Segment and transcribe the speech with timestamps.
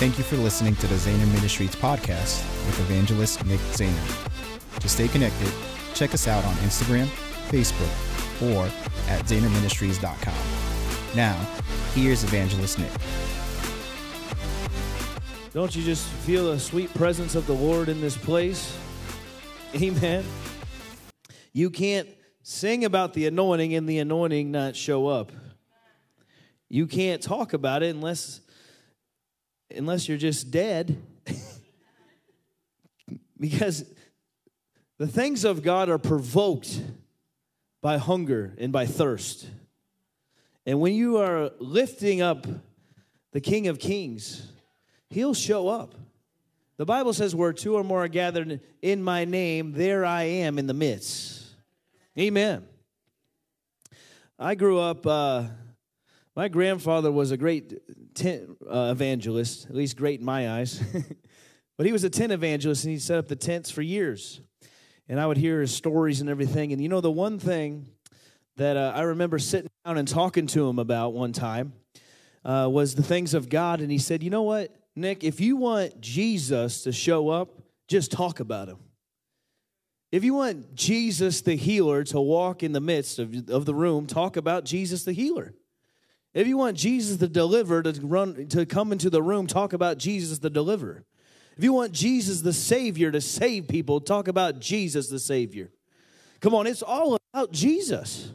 [0.00, 4.80] Thank you for listening to the Zehner Ministries podcast with evangelist Nick Zehner.
[4.80, 5.52] To stay connected,
[5.92, 7.04] check us out on Instagram,
[7.50, 8.64] Facebook, or
[9.10, 11.14] at ZehnerMinistries.com.
[11.14, 11.36] Now,
[11.94, 12.90] here's evangelist Nick.
[15.52, 18.74] Don't you just feel the sweet presence of the Lord in this place?
[19.74, 20.24] Amen.
[21.52, 22.08] You can't
[22.42, 25.30] sing about the anointing and the anointing not show up.
[26.70, 28.40] You can't talk about it unless
[29.76, 31.00] unless you're just dead.
[33.38, 33.84] because
[34.98, 36.82] the things of God are provoked
[37.80, 39.48] by hunger and by thirst.
[40.66, 42.46] And when you are lifting up
[43.32, 44.46] the King of Kings,
[45.10, 45.94] He'll show up.
[46.76, 50.58] The Bible says, Where two or more are gathered in my name, there I am
[50.58, 51.46] in the midst.
[52.18, 52.64] Amen.
[54.38, 55.44] I grew up, uh,
[56.40, 60.82] my grandfather was a great tent uh, evangelist, at least great in my eyes.
[61.76, 64.40] but he was a tent evangelist and he set up the tents for years.
[65.06, 66.72] And I would hear his stories and everything.
[66.72, 67.88] And you know, the one thing
[68.56, 71.74] that uh, I remember sitting down and talking to him about one time
[72.42, 73.82] uh, was the things of God.
[73.82, 77.50] And he said, You know what, Nick, if you want Jesus to show up,
[77.86, 78.78] just talk about him.
[80.10, 84.06] If you want Jesus the healer to walk in the midst of, of the room,
[84.06, 85.52] talk about Jesus the healer.
[86.32, 89.98] If you want Jesus the deliverer to run to come into the room, talk about
[89.98, 91.04] Jesus the deliverer.
[91.56, 95.70] If you want Jesus the Savior to save people, talk about Jesus the Savior.
[96.40, 98.32] Come on, it's all about Jesus.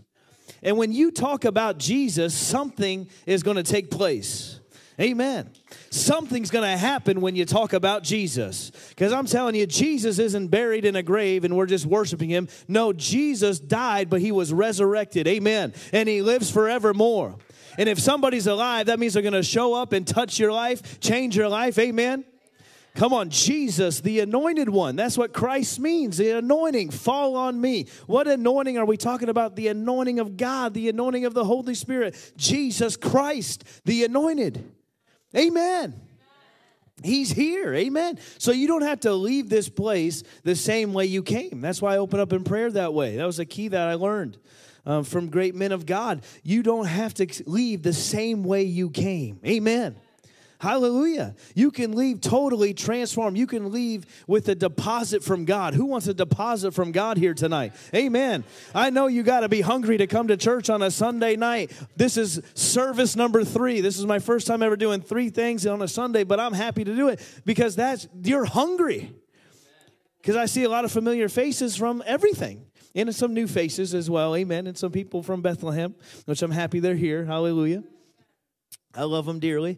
[0.61, 4.59] And when you talk about Jesus, something is going to take place.
[4.99, 5.49] Amen.
[5.89, 8.71] Something's going to happen when you talk about Jesus.
[8.89, 12.47] Because I'm telling you, Jesus isn't buried in a grave and we're just worshiping him.
[12.67, 15.27] No, Jesus died, but he was resurrected.
[15.27, 15.73] Amen.
[15.91, 17.35] And he lives forevermore.
[17.78, 21.00] And if somebody's alive, that means they're going to show up and touch your life,
[21.00, 21.78] change your life.
[21.78, 22.26] Amen.
[22.95, 24.95] Come on, Jesus, the anointed one.
[24.95, 26.16] That's what Christ means.
[26.16, 27.88] The anointing, fall on me.
[28.08, 29.58] What anointing are we talking about?
[29.58, 32.16] The anointing of God, the anointing of the Holy Spirit.
[32.38, 34.72] Jesus Christ, the anointed.
[35.35, 36.00] Amen.
[37.03, 37.74] He's here.
[37.74, 38.18] Amen.
[38.38, 41.59] So you don't have to leave this place the same way you came.
[41.59, 43.18] That's why I open up in prayer that way.
[43.18, 44.38] That was a key that I learned
[44.85, 46.23] um, from great men of God.
[46.44, 49.40] You don't have to leave the same way you came.
[49.46, 49.96] Amen.
[50.59, 51.35] Hallelujah.
[51.53, 53.38] You can leave totally transformed.
[53.38, 55.73] You can leave with a deposit from God.
[55.73, 57.73] Who wants a deposit from God here tonight?
[57.94, 58.46] Amen.
[58.73, 61.72] I know you got to be hungry to come to church on a Sunday night.
[61.97, 63.81] This is service number three.
[63.81, 66.84] This is my first time ever doing three things on a Sunday, but I'm happy
[66.84, 69.13] to do it because that's, you're hungry.
[70.22, 74.09] Because I see a lot of familiar faces from everything and some new faces as
[74.09, 74.35] well.
[74.35, 74.67] Amen.
[74.67, 75.95] And some people from Bethlehem,
[76.25, 77.25] which I'm happy they're here.
[77.25, 77.83] Hallelujah.
[78.95, 79.78] I love them dearly.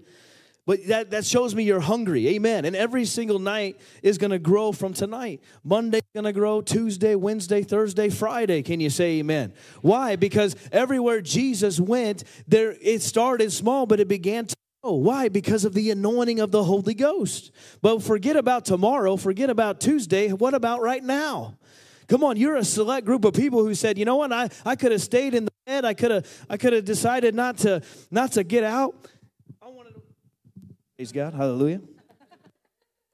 [0.68, 2.28] But that, that shows me you're hungry.
[2.36, 2.66] Amen.
[2.66, 5.42] And every single night is going to grow from tonight.
[5.64, 8.62] Monday's going to grow, Tuesday, Wednesday, Thursday, Friday.
[8.64, 9.54] Can you say amen?
[9.82, 10.18] Why?
[10.18, 14.96] Because everywhere Jesus went, there it started small, but it began to grow.
[14.96, 15.30] Why?
[15.30, 17.52] Because of the anointing of the Holy Ghost.
[17.82, 20.34] But forget about tomorrow, forget about Tuesday.
[20.34, 21.58] What about right now?
[22.08, 24.76] Come on, you're a select group of people who said, you know what, I, I
[24.76, 25.84] could have stayed in the bed.
[25.84, 28.96] I could have I could have decided not to not to get out.
[30.98, 31.36] Praise God.
[31.36, 31.82] Hallelujah.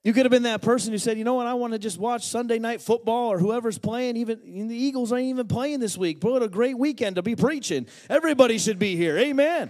[0.05, 1.97] You could have been that person who said, you know what, I want to just
[1.97, 4.15] watch Sunday night football or whoever's playing.
[4.17, 6.23] Even the Eagles ain't even playing this week.
[6.23, 7.87] What a great weekend to be preaching.
[8.09, 9.17] Everybody should be here.
[9.17, 9.69] Amen.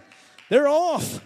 [0.50, 1.24] They're off.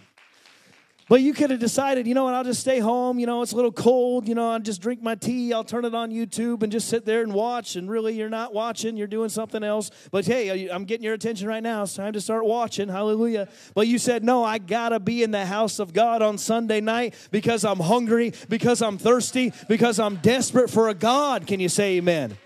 [1.09, 3.17] But you could have decided, you know what, I'll just stay home.
[3.17, 4.27] You know, it's a little cold.
[4.27, 5.53] You know, I'll just drink my tea.
[5.53, 7.77] I'll turn it on YouTube and just sit there and watch.
[7.77, 9.89] And really, you're not watching, you're doing something else.
[10.11, 11.83] But hey, I'm getting your attention right now.
[11.83, 12.89] It's time to start watching.
[12.89, 13.47] Hallelujah.
[13.73, 16.81] But you said, no, I got to be in the house of God on Sunday
[16.81, 21.47] night because I'm hungry, because I'm thirsty, because I'm desperate for a God.
[21.47, 22.37] Can you say amen?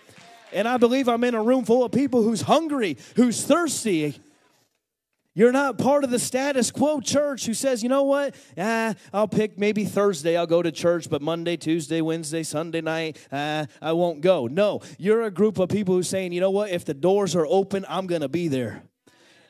[0.54, 4.20] And I believe I'm in a room full of people who's hungry, who's thirsty
[5.34, 8.36] you're not part of the status quo church who says, you know what?
[8.58, 13.18] Ah, I'll pick maybe Thursday, I'll go to church, but Monday, Tuesday, Wednesday, Sunday night,
[13.32, 14.48] ah, I won't go.
[14.48, 16.72] No, you're a group of people who's saying, you know what?
[16.72, 18.84] If the doors are open, I'm going to be there.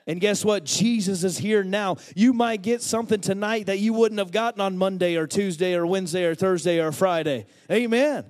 [0.07, 0.65] And guess what?
[0.65, 1.97] Jesus is here now.
[2.15, 5.85] You might get something tonight that you wouldn't have gotten on Monday or Tuesday or
[5.85, 7.45] Wednesday or Thursday or Friday.
[7.71, 8.25] Amen.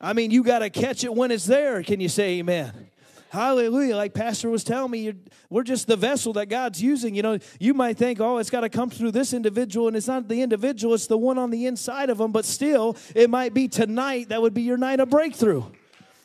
[0.00, 1.82] I mean, you got to catch it when it's there.
[1.82, 2.89] Can you say amen?
[3.30, 3.94] Hallelujah.
[3.94, 5.14] Like Pastor was telling me,
[5.50, 7.14] we're just the vessel that God's using.
[7.14, 10.08] You know, you might think, oh, it's got to come through this individual, and it's
[10.08, 12.32] not the individual, it's the one on the inside of them.
[12.32, 15.62] But still, it might be tonight that would be your night of breakthrough.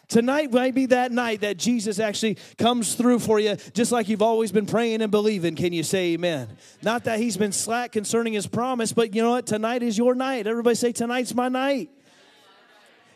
[0.07, 4.23] Tonight might be that night that Jesus actually comes through for you, just like you've
[4.23, 5.55] always been praying and believing.
[5.55, 6.57] Can you say amen?
[6.81, 9.45] Not that he's been slack concerning his promise, but you know what?
[9.45, 10.47] Tonight is your night.
[10.47, 11.91] Everybody say, Tonight's my night.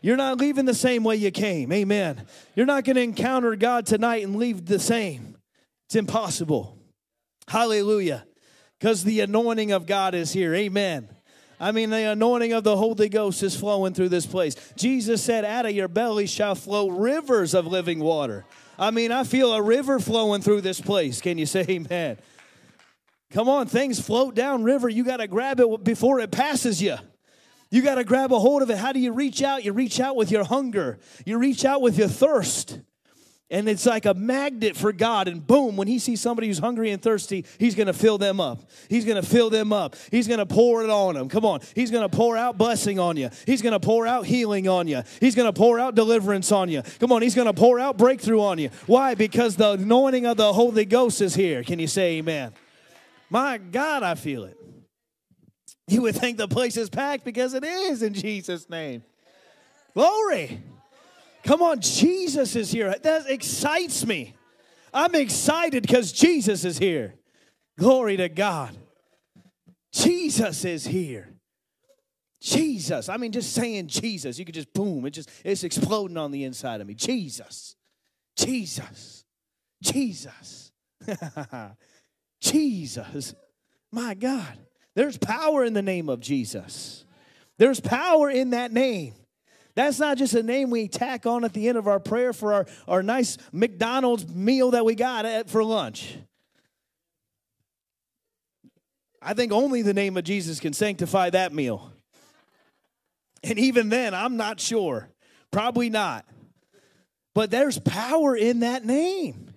[0.01, 1.71] You're not leaving the same way you came.
[1.71, 2.25] Amen.
[2.55, 5.37] You're not going to encounter God tonight and leave the same.
[5.87, 6.77] It's impossible.
[7.47, 8.25] Hallelujah.
[8.79, 10.55] Because the anointing of God is here.
[10.55, 11.09] Amen.
[11.59, 14.55] I mean, the anointing of the Holy Ghost is flowing through this place.
[14.77, 18.45] Jesus said, Out of your belly shall flow rivers of living water.
[18.77, 21.19] I mean, I feel a river flowing through this place.
[21.19, 22.17] Can you say amen?
[23.31, 24.87] Come on, things float down river.
[24.87, 26.95] You got to grab it before it passes you.
[27.71, 28.77] You got to grab a hold of it.
[28.77, 29.63] How do you reach out?
[29.63, 32.79] You reach out with your hunger, you reach out with your thirst.
[33.51, 35.27] And it's like a magnet for God.
[35.27, 38.39] And boom, when he sees somebody who's hungry and thirsty, he's going to fill them
[38.39, 38.61] up.
[38.89, 39.95] He's going to fill them up.
[40.11, 41.29] He's going to pour it on them.
[41.29, 41.61] Come on.
[41.73, 43.31] He's going to pour out blessing on you.
[43.47, 45.01] He's going to pour out healing on you.
[45.19, 46.83] He's going to pour out deliverance on you.
[46.99, 47.23] Come on.
[47.23, 48.69] He's going to pour out breakthrough on you.
[48.85, 49.15] Why?
[49.15, 51.63] Because the anointing of the Holy Ghost is here.
[51.63, 52.53] Can you say amen?
[53.31, 54.58] My God, I feel it.
[55.89, 59.03] You would think the place is packed because it is in Jesus' name.
[59.93, 60.61] Glory.
[61.43, 62.93] Come on, Jesus is here.
[63.01, 64.35] That excites me.
[64.93, 67.15] I'm excited because Jesus is here.
[67.77, 68.75] Glory to God.
[69.91, 71.29] Jesus is here.
[72.41, 73.09] Jesus.
[73.09, 76.43] I mean, just saying Jesus, you could just boom, it just it's exploding on the
[76.43, 76.93] inside of me.
[76.93, 77.75] Jesus.
[78.37, 79.25] Jesus.
[79.81, 80.71] Jesus.
[82.41, 83.33] Jesus.
[83.91, 84.57] My God.
[84.99, 87.05] There's power in the name of Jesus.
[87.57, 89.13] There's power in that name.
[89.73, 92.51] That's not just a name we tack on at the end of our prayer for
[92.51, 96.17] our, our nice McDonald's meal that we got at, for lunch.
[99.21, 101.93] I think only the name of Jesus can sanctify that meal.
[103.41, 105.07] And even then, I'm not sure.
[105.49, 106.25] Probably not.
[107.33, 109.48] But there's power in that name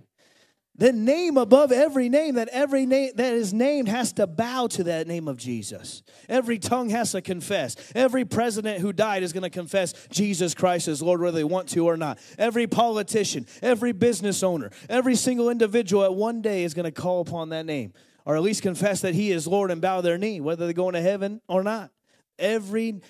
[0.76, 4.84] the name above every name that every name that is named has to bow to
[4.84, 6.02] that name of jesus.
[6.30, 7.76] Every tongue has to confess.
[7.94, 11.68] Every president who died is going to confess jesus christ as lord whether they want
[11.70, 12.18] to or not.
[12.38, 17.20] Every politician every business owner every single individual at one day is going to call
[17.20, 17.92] upon that name
[18.24, 20.94] or at least confess that he is lord and bow their knee whether they're going
[20.94, 21.90] to heaven or not.
[22.38, 23.02] Every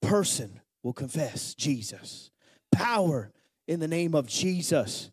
[0.00, 2.30] person will confess jesus.
[2.70, 3.32] Power
[3.66, 5.10] in the name of jesus.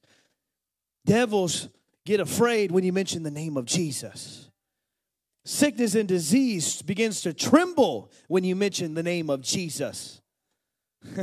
[1.06, 1.70] Devils
[2.06, 4.50] get afraid when you mention the name of Jesus.
[5.44, 10.22] Sickness and disease begins to tremble when you mention the name of Jesus.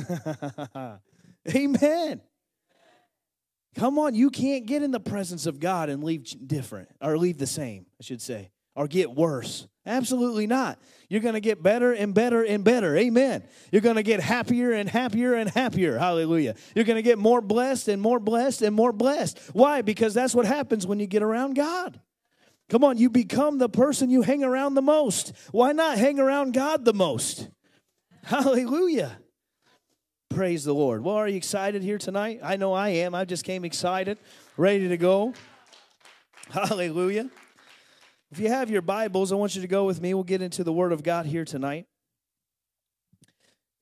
[1.54, 2.20] Amen.
[3.74, 7.38] Come on, you can't get in the presence of God and leave different or leave
[7.38, 9.66] the same, I should say, or get worse.
[9.84, 10.78] Absolutely not.
[11.08, 12.96] You're going to get better and better and better.
[12.96, 13.42] Amen.
[13.72, 15.98] You're going to get happier and happier and happier.
[15.98, 16.54] Hallelujah.
[16.74, 19.38] You're going to get more blessed and more blessed and more blessed.
[19.52, 19.82] Why?
[19.82, 22.00] Because that's what happens when you get around God.
[22.68, 25.32] Come on, you become the person you hang around the most.
[25.50, 27.48] Why not hang around God the most?
[28.22, 29.18] Hallelujah.
[30.30, 31.04] Praise the Lord.
[31.04, 32.40] Well, are you excited here tonight?
[32.42, 33.14] I know I am.
[33.14, 34.16] I just came excited,
[34.56, 35.34] ready to go.
[36.50, 37.28] Hallelujah.
[38.32, 40.14] If you have your Bibles, I want you to go with me.
[40.14, 41.84] We'll get into the Word of God here tonight.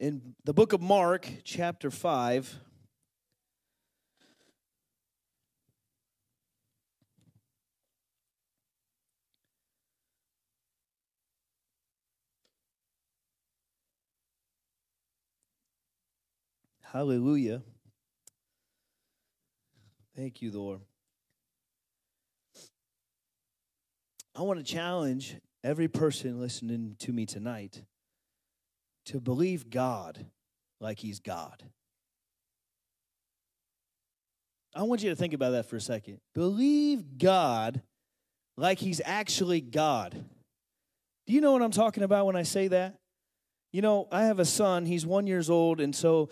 [0.01, 2.59] In the book of Mark, chapter 5.
[16.81, 17.63] Hallelujah.
[20.17, 20.81] Thank you, Lord.
[24.41, 27.83] I want to challenge every person listening to me tonight
[29.05, 30.25] to believe God
[30.81, 31.63] like He's God.
[34.75, 36.21] I want you to think about that for a second.
[36.35, 37.83] Believe God
[38.57, 40.13] like He's actually God.
[41.27, 42.95] Do you know what I'm talking about when I say that?
[43.73, 46.31] You know, I have a son, he's one years old, and so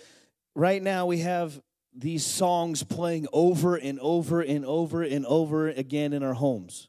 [0.56, 1.60] right now we have
[1.94, 6.88] these songs playing over and over and over and over again in our homes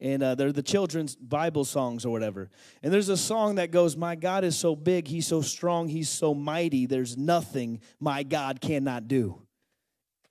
[0.00, 2.50] and uh, they're the children's Bible songs or whatever.
[2.82, 6.08] And there's a song that goes, My God is so big, He's so strong, He's
[6.08, 9.42] so mighty, there's nothing my God cannot do.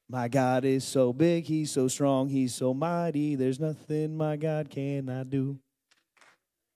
[0.10, 4.70] My God is so big, He's so strong, He's so mighty, there's nothing my God
[4.70, 5.60] cannot do.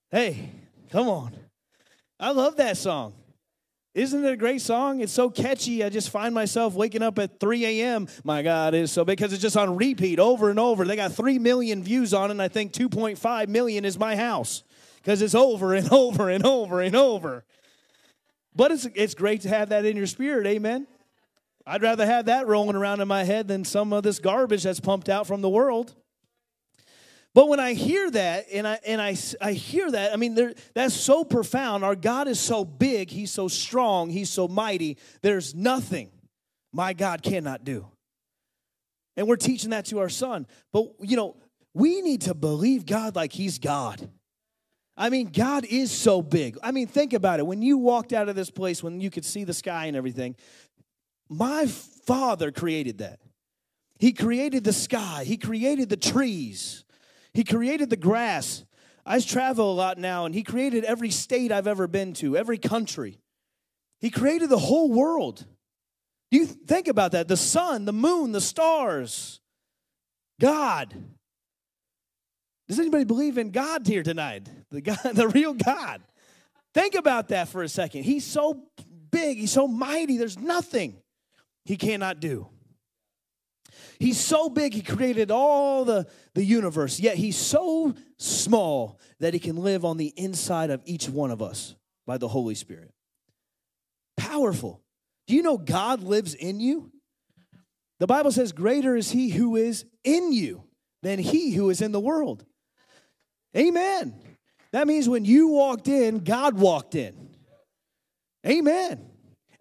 [0.09, 0.49] Hey,
[0.89, 1.35] come on.
[2.19, 3.13] I love that song.
[3.93, 5.01] Isn't it a great song?
[5.01, 5.83] It's so catchy.
[5.83, 8.07] I just find myself waking up at 3 a.m.
[8.23, 10.85] My God is so because it's just on repeat over and over.
[10.85, 14.63] They got 3 million views on it, and I think 2.5 million is my house
[14.97, 17.43] because it's over and over and over and over.
[18.55, 20.47] But it's, it's great to have that in your spirit.
[20.47, 20.87] Amen.
[21.67, 24.79] I'd rather have that rolling around in my head than some of this garbage that's
[24.79, 25.93] pumped out from the world.
[27.33, 30.53] But when I hear that, and I and I, I hear that, I mean, there,
[30.73, 31.85] that's so profound.
[31.85, 34.97] Our God is so big, He's so strong, He's so mighty.
[35.21, 36.11] There's nothing
[36.73, 37.87] my God cannot do.
[39.15, 40.45] And we're teaching that to our son.
[40.73, 41.37] But you know,
[41.73, 44.09] we need to believe God like He's God.
[44.97, 46.57] I mean, God is so big.
[46.61, 47.47] I mean, think about it.
[47.47, 50.35] When you walked out of this place, when you could see the sky and everything,
[51.29, 53.21] my Father created that.
[53.99, 56.83] He created the sky, He created the trees.
[57.33, 58.65] He created the grass.
[59.05, 62.57] I travel a lot now, and He created every state I've ever been to, every
[62.57, 63.19] country.
[63.99, 65.45] He created the whole world.
[66.31, 67.27] Do you think about that?
[67.27, 69.41] The sun, the moon, the stars,
[70.39, 70.93] God.
[72.67, 74.47] Does anybody believe in God here tonight?
[74.69, 76.01] The God, the real God.
[76.73, 78.03] Think about that for a second.
[78.03, 78.63] He's so
[79.11, 80.95] big, he's so mighty, there's nothing
[81.65, 82.47] he cannot do.
[84.01, 89.39] He's so big, he created all the, the universe, yet he's so small that he
[89.39, 91.75] can live on the inside of each one of us
[92.07, 92.91] by the Holy Spirit.
[94.17, 94.81] Powerful.
[95.27, 96.91] Do you know God lives in you?
[97.99, 100.63] The Bible says, Greater is he who is in you
[101.03, 102.43] than he who is in the world.
[103.55, 104.15] Amen.
[104.71, 107.29] That means when you walked in, God walked in.
[108.47, 109.10] Amen.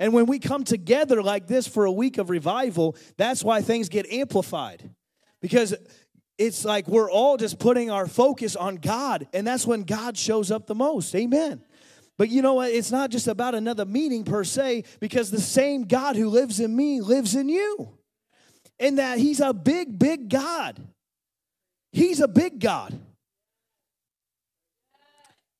[0.01, 3.91] And when we come together like this for a week of revival, that's why things
[3.91, 4.91] get amplified.
[5.43, 5.75] Because
[6.39, 10.51] it's like we're all just putting our focus on God, and that's when God shows
[10.51, 11.15] up the most.
[11.15, 11.63] Amen.
[12.17, 12.71] But you know what?
[12.71, 16.75] It's not just about another meeting per se, because the same God who lives in
[16.75, 17.91] me lives in you.
[18.79, 20.83] And that He's a big, big God.
[21.93, 22.99] He's a big God.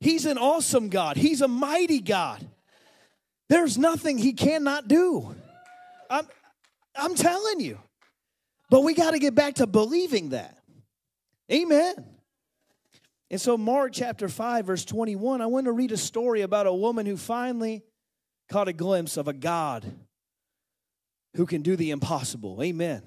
[0.01, 1.19] He's an awesome God.
[1.19, 2.47] He's a mighty God.
[3.51, 5.35] There's nothing he cannot do.
[6.09, 6.27] I'm,
[6.97, 7.81] I'm telling you.
[8.71, 10.57] But we got to get back to believing that.
[11.53, 11.97] Amen.
[13.29, 16.73] And so, Mark chapter 5, verse 21, I want to read a story about a
[16.73, 17.83] woman who finally
[18.49, 19.85] caught a glimpse of a God
[21.35, 22.63] who can do the impossible.
[22.63, 23.03] Amen.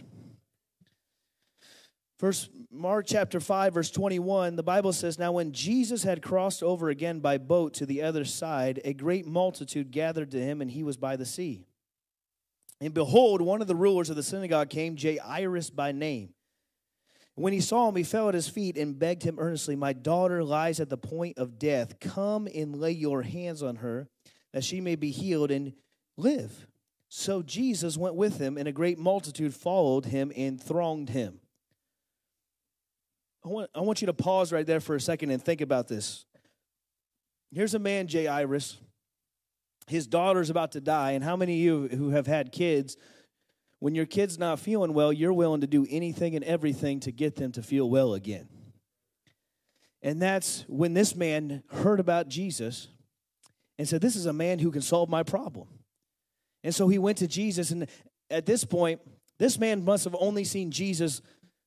[2.24, 6.88] First, Mark chapter 5, verse 21, the Bible says, Now when Jesus had crossed over
[6.88, 10.84] again by boat to the other side, a great multitude gathered to him, and he
[10.84, 11.66] was by the sea.
[12.80, 16.30] And behold, one of the rulers of the synagogue came, Jairus by name.
[17.36, 20.46] When he saw him, he fell at his feet and begged him earnestly, My daughter
[20.46, 22.00] lies at the point of death.
[22.00, 24.08] Come and lay your hands on her,
[24.54, 25.74] that she may be healed and
[26.16, 26.68] live.
[27.10, 31.42] So Jesus went with him, and a great multitude followed him and thronged him.
[33.46, 35.88] I want, I want you to pause right there for a second and think about
[35.88, 36.26] this.
[37.52, 38.78] Here's a man, Jairus.
[39.88, 41.12] His daughter's about to die.
[41.12, 42.96] And how many of you who have had kids,
[43.80, 47.36] when your kid's not feeling well, you're willing to do anything and everything to get
[47.36, 48.48] them to feel well again?
[50.02, 52.88] And that's when this man heard about Jesus
[53.78, 55.68] and said, This is a man who can solve my problem.
[56.64, 57.72] And so he went to Jesus.
[57.72, 57.88] And
[58.30, 59.02] at this point,
[59.38, 61.22] this man must have only seen Jesus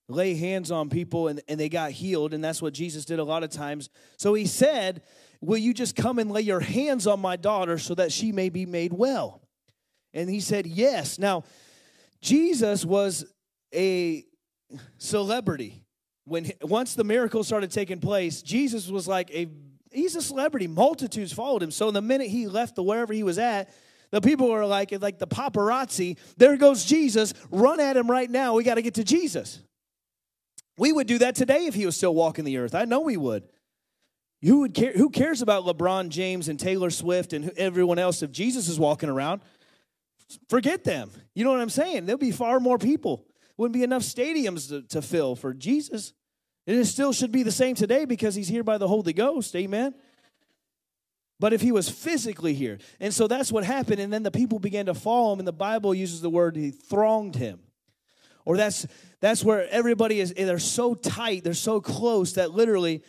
[0.09, 2.33] lay hands on people and, and they got healed.
[2.33, 3.89] And that's what Jesus did a lot of times.
[4.17, 5.03] So he said,
[5.43, 8.49] Will you just come and lay your hands on my daughter so that she may
[8.49, 9.43] be made well?
[10.15, 11.19] And he said, Yes.
[11.19, 11.45] Now,
[12.21, 13.25] Jesus was
[13.75, 14.25] a
[14.99, 15.83] celebrity.
[16.25, 19.49] When once the miracle started taking place, Jesus was like a
[19.93, 20.67] he's a celebrity.
[20.67, 21.71] Multitudes followed him.
[21.71, 23.73] So the minute he left the wherever he was at,
[24.11, 28.55] the people were like, like the paparazzi, there goes Jesus, run at him right now.
[28.55, 29.61] We got to get to Jesus.
[30.79, 32.75] We would do that today if he was still walking the earth.
[32.75, 33.45] I know we would.
[34.43, 38.31] Who, would care, who cares about LeBron James and Taylor Swift and everyone else if
[38.31, 39.41] Jesus is walking around?
[40.49, 41.11] Forget them.
[41.35, 42.07] You know what I'm saying?
[42.07, 43.27] There'll be far more people.
[43.57, 46.13] Wouldn't be enough stadiums to, to fill for Jesus.
[46.67, 49.55] It still should be the same today because he's here by the Holy Ghost.
[49.57, 49.95] Amen.
[51.39, 52.79] But if he was physically here.
[52.99, 54.01] And so that's what happened.
[54.01, 55.39] And then the people began to follow him.
[55.39, 57.61] And the Bible uses the word he thronged him.
[58.47, 58.87] Or that's
[59.21, 63.03] that's where everybody is they're so tight, they're so close that literally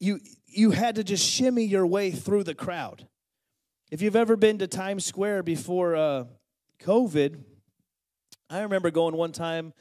[0.00, 3.06] you you had to just shimmy your way through the crowd.
[3.90, 6.24] If you've ever been to Times Square before uh,
[6.80, 7.38] COVID,
[8.50, 9.72] I remember going one time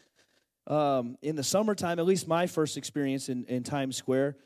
[0.68, 4.38] um, in the summertime, at least my first experience in, in Times Square.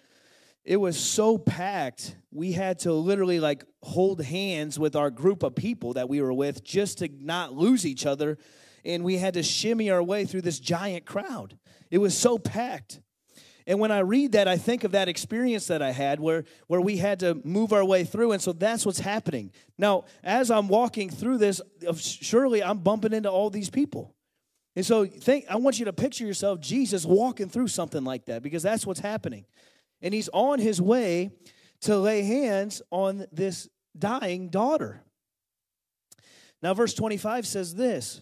[0.64, 5.56] It was so packed, we had to literally like hold hands with our group of
[5.56, 8.38] people that we were with just to not lose each other
[8.86, 11.58] and we had to shimmy our way through this giant crowd.
[11.92, 13.02] It was so packed.
[13.68, 16.80] And when I read that, I think of that experience that I had where, where
[16.80, 18.32] we had to move our way through.
[18.32, 19.52] And so that's what's happening.
[19.78, 24.16] Now, as I'm walking through this, uh, surely I'm bumping into all these people.
[24.78, 28.42] And so think I want you to picture yourself Jesus walking through something like that
[28.42, 29.46] because that's what's happening.
[30.02, 31.32] And he's on his way
[31.82, 33.68] to lay hands on this
[33.98, 35.02] dying daughter.
[36.62, 38.22] Now verse 25 says this.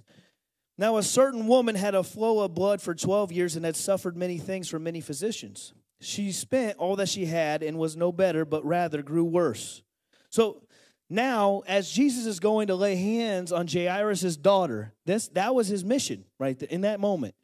[0.77, 4.17] Now a certain woman had a flow of blood for 12 years and had suffered
[4.17, 5.73] many things from many physicians.
[6.01, 9.81] She spent all that she had and was no better but rather grew worse.
[10.29, 10.61] So
[11.09, 15.85] now, as Jesus is going to lay hands on Jairus' daughter, this, that was his
[15.85, 17.35] mission right in that moment.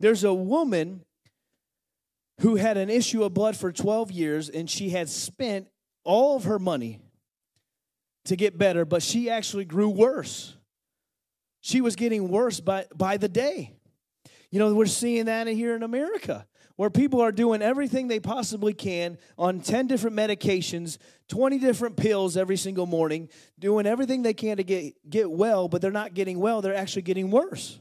[0.00, 1.02] There's a woman
[2.40, 5.68] who had an issue of blood for 12 years, and she had spent
[6.04, 7.00] all of her money
[8.24, 10.56] to get better, but she actually grew worse.
[11.60, 13.74] She was getting worse by, by the day.
[14.50, 16.46] You know, we're seeing that here in America
[16.76, 20.98] where people are doing everything they possibly can on 10 different medications,
[21.28, 25.80] 20 different pills every single morning, doing everything they can to get, get well, but
[25.80, 27.80] they're not getting well, they're actually getting worse.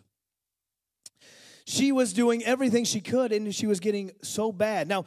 [1.66, 4.88] She was doing everything she could and she was getting so bad.
[4.88, 5.06] Now,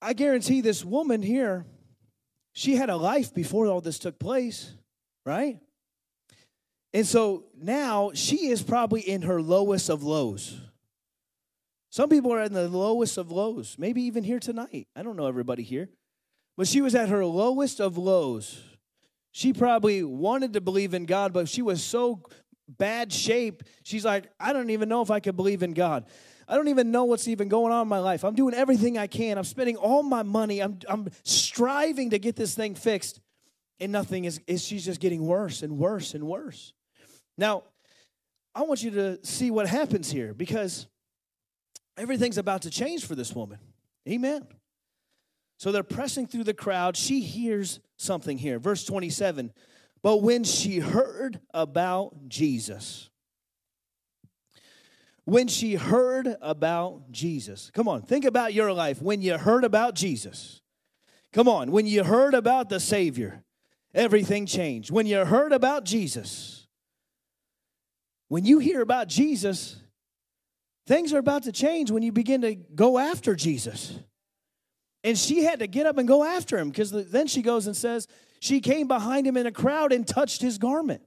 [0.00, 1.66] I guarantee this woman here,
[2.52, 4.72] she had a life before all this took place,
[5.26, 5.58] right?
[6.94, 10.60] And so now she is probably in her lowest of lows.
[11.90, 14.88] Some people are in the lowest of lows, maybe even here tonight.
[14.94, 15.88] I don't know everybody here.
[16.56, 18.62] But she was at her lowest of lows.
[19.32, 22.22] She probably wanted to believe in God, but she was so
[22.68, 23.62] bad shape.
[23.84, 26.06] She's like, I don't even know if I could believe in God.
[26.48, 28.24] I don't even know what's even going on in my life.
[28.24, 29.38] I'm doing everything I can.
[29.38, 30.60] I'm spending all my money.
[30.60, 33.20] I'm, I'm striving to get this thing fixed.
[33.80, 36.72] And nothing is, is, she's just getting worse and worse and worse.
[37.38, 37.62] Now,
[38.54, 40.88] I want you to see what happens here because
[41.96, 43.58] everything's about to change for this woman.
[44.08, 44.46] Amen.
[45.58, 46.96] So they're pressing through the crowd.
[46.96, 48.58] She hears something here.
[48.58, 49.52] Verse 27
[50.02, 53.08] But when she heard about Jesus,
[55.24, 59.00] when she heard about Jesus, come on, think about your life.
[59.02, 60.62] When you heard about Jesus,
[61.32, 63.44] come on, when you heard about the Savior,
[63.94, 64.90] everything changed.
[64.90, 66.57] When you heard about Jesus,
[68.28, 69.76] when you hear about Jesus,
[70.88, 73.98] Things are about to change when you begin to go after Jesus.
[75.04, 77.76] And she had to get up and go after him because then she goes and
[77.76, 78.08] says,
[78.40, 81.02] she came behind him in a crowd and touched his garment.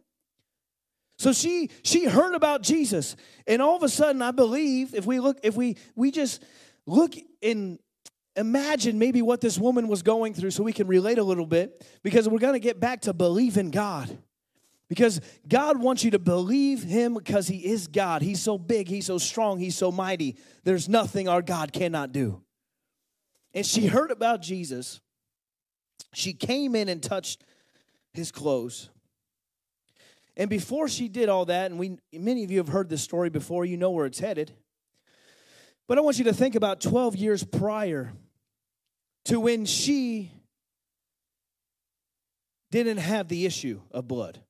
[1.17, 3.15] So she she heard about Jesus,
[3.47, 6.43] and all of a sudden, I believe if we look, if we we just
[6.87, 7.77] look and
[8.35, 11.85] imagine maybe what this woman was going through, so we can relate a little bit,
[12.01, 14.15] because we're going to get back to believe in God.
[14.91, 18.21] Because God wants you to believe Him because He is God.
[18.21, 20.35] He's so big, He's so strong, He's so mighty.
[20.65, 22.41] There's nothing our God cannot do.
[23.53, 24.99] And she heard about Jesus.
[26.13, 27.45] She came in and touched
[28.13, 28.89] His clothes.
[30.35, 33.29] And before she did all that, and we many of you have heard this story
[33.29, 34.51] before, you know where it's headed.
[35.87, 38.11] But I want you to think about 12 years prior
[39.23, 40.33] to when she
[42.71, 44.41] didn't have the issue of blood.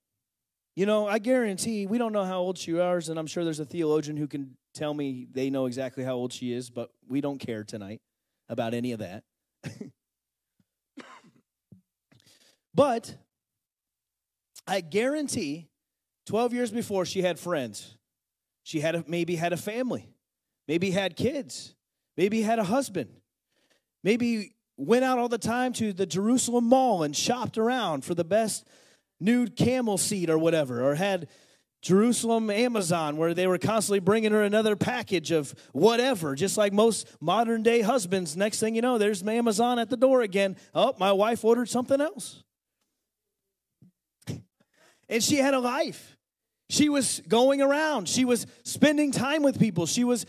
[0.76, 3.60] You know, I guarantee we don't know how old she is, and I'm sure there's
[3.60, 7.20] a theologian who can tell me they know exactly how old she is, but we
[7.20, 8.02] don't care tonight
[8.48, 9.24] about any of that.
[12.74, 13.16] but
[14.66, 15.68] I guarantee
[16.26, 17.98] 12 years before she had friends.
[18.64, 20.08] She had a, maybe had a family,
[20.68, 21.76] maybe had kids,
[22.16, 23.10] maybe had a husband,
[24.04, 28.24] maybe went out all the time to the Jerusalem Mall and shopped around for the
[28.24, 28.66] best
[29.22, 31.28] nude camel seat or whatever, or had
[31.82, 37.08] Jerusalem Amazon where they were constantly bringing her another package of whatever, just like most
[37.20, 38.38] modern day husbands.
[38.38, 40.58] Next thing you know, there's Amazon at the door again.
[40.76, 42.44] Oh, my wife ordered something else.
[45.10, 46.18] and she had a life.
[46.70, 48.08] She was going around.
[48.08, 49.86] She was spending time with people.
[49.86, 50.26] She was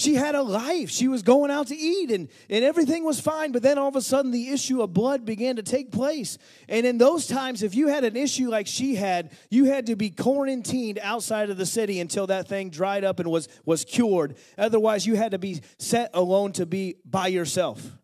[0.00, 0.88] she had a life.
[0.88, 3.52] She was going out to eat and, and everything was fine.
[3.52, 6.38] But then all of a sudden, the issue of blood began to take place.
[6.70, 9.96] And in those times, if you had an issue like she had, you had to
[9.96, 14.38] be quarantined outside of the city until that thing dried up and was, was cured.
[14.56, 17.98] Otherwise, you had to be set alone to be by yourself.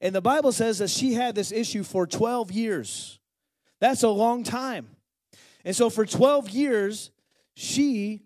[0.00, 3.18] And the Bible says that she had this issue for 12 years.
[3.80, 4.88] That's a long time.
[5.64, 7.10] And so for 12 years,
[7.54, 8.20] she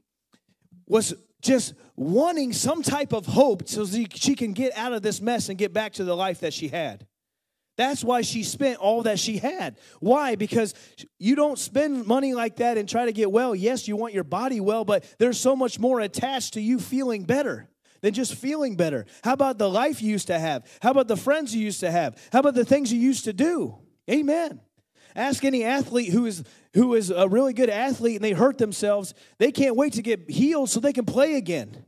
[0.86, 5.48] was just wanting some type of hope so she can get out of this mess
[5.48, 7.06] and get back to the life that she had.
[7.76, 9.78] That's why she spent all that she had.
[9.98, 10.36] Why?
[10.36, 10.74] Because
[11.18, 13.54] you don't spend money like that and try to get well.
[13.54, 17.24] Yes, you want your body well, but there's so much more attached to you feeling
[17.24, 17.68] better.
[18.04, 19.06] than just feeling better?
[19.22, 20.66] How about the life you used to have?
[20.82, 22.16] How about the friends you used to have?
[22.32, 23.78] How about the things you used to do?
[24.10, 24.60] Amen.
[25.14, 26.42] Ask any athlete who is
[26.74, 30.28] who is a really good athlete and they hurt themselves, they can't wait to get
[30.28, 31.84] healed so they can play again.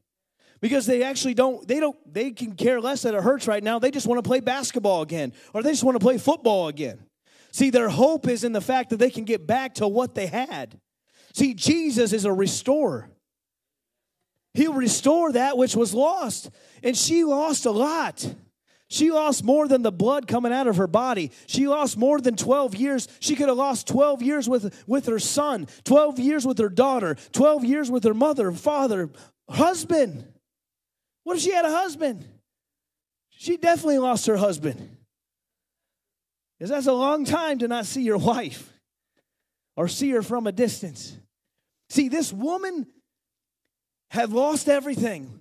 [0.60, 3.78] Because they actually don't they don't they can care less that it hurts right now.
[3.78, 7.00] They just want to play basketball again or they just want to play football again.
[7.50, 10.26] See, their hope is in the fact that they can get back to what they
[10.26, 10.78] had.
[11.32, 13.10] See, Jesus is a restorer.
[14.54, 16.50] He'll restore that which was lost.
[16.82, 18.34] And she lost a lot.
[18.88, 21.32] She lost more than the blood coming out of her body.
[21.46, 23.08] She lost more than 12 years.
[23.18, 27.16] She could have lost 12 years with, with her son, 12 years with her daughter,
[27.32, 29.10] 12 years with her mother, father,
[29.50, 30.24] husband.
[31.24, 32.26] What if she had a husband?
[33.30, 34.96] She definitely lost her husband.
[36.58, 38.72] Because that's a long time to not see your wife
[39.76, 41.16] or see her from a distance.
[41.90, 42.86] See, this woman
[44.10, 45.38] had lost everything,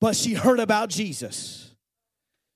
[0.00, 1.69] but she heard about Jesus.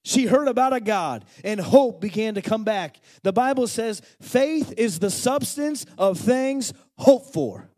[0.04, 3.00] She heard about a God and hope began to come back.
[3.22, 7.70] The Bible says faith is the substance of things hoped for.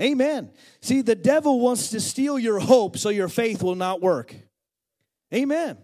[0.00, 0.50] Amen.
[0.80, 4.34] See, the devil wants to steal your hope so your faith will not work.
[5.32, 5.78] Amen.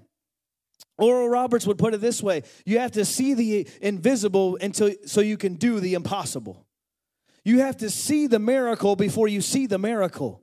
[0.99, 5.21] Oral Roberts would put it this way you have to see the invisible until, so
[5.21, 6.67] you can do the impossible.
[7.45, 10.43] You have to see the miracle before you see the miracle.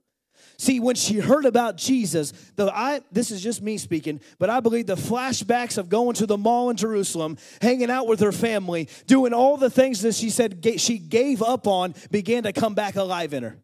[0.63, 4.61] See, when she heard about Jesus, the I this is just me speaking, but I
[4.61, 8.87] believe the flashbacks of going to the mall in Jerusalem, hanging out with her family,
[9.05, 12.95] doing all the things that she said she gave up on began to come back
[12.95, 13.57] alive in her.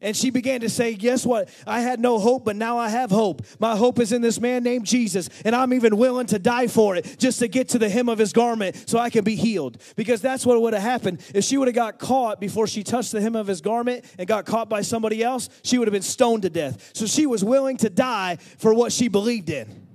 [0.00, 1.48] And she began to say, Guess what?
[1.66, 3.42] I had no hope, but now I have hope.
[3.58, 6.96] My hope is in this man named Jesus, and I'm even willing to die for
[6.96, 9.78] it just to get to the hem of his garment so I can be healed.
[9.96, 11.20] Because that's what would have happened.
[11.34, 14.26] If she would have got caught before she touched the hem of his garment and
[14.26, 16.90] got caught by somebody else, she would have been stoned to death.
[16.94, 19.88] So she was willing to die for what she believed in.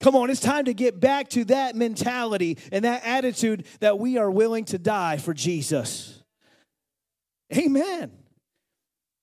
[0.00, 4.16] Come on, it's time to get back to that mentality and that attitude that we
[4.16, 6.22] are willing to die for Jesus.
[7.56, 8.12] Amen.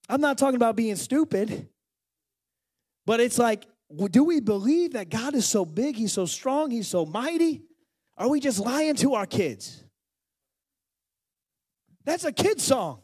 [0.07, 1.67] I'm not talking about being stupid,
[3.05, 3.65] but it's like,
[4.11, 7.63] do we believe that God is so big, He's so strong, He's so mighty?
[8.17, 9.83] Are we just lying to our kids?
[12.05, 13.01] That's a kid song.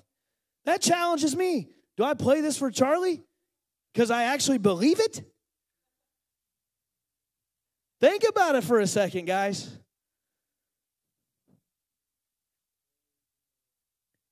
[0.65, 1.69] That challenges me.
[1.97, 3.23] Do I play this for Charlie?
[3.93, 5.21] Because I actually believe it?
[7.99, 9.69] Think about it for a second, guys.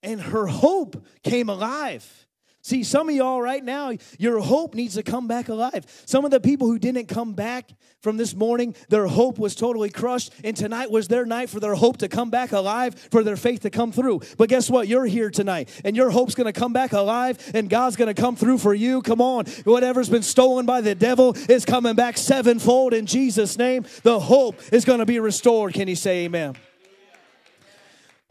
[0.01, 2.27] And her hope came alive.
[2.61, 5.85] See, some of y'all right now, your hope needs to come back alive.
[6.05, 7.69] Some of the people who didn't come back
[8.01, 11.75] from this morning, their hope was totally crushed, and tonight was their night for their
[11.75, 14.21] hope to come back alive, for their faith to come through.
[14.37, 14.89] But guess what?
[14.89, 18.57] You're here tonight, and your hope's gonna come back alive, and God's gonna come through
[18.57, 19.01] for you.
[19.01, 19.45] Come on.
[19.63, 23.85] Whatever's been stolen by the devil is coming back sevenfold in Jesus' name.
[24.03, 25.73] The hope is gonna be restored.
[25.73, 26.55] Can you say amen?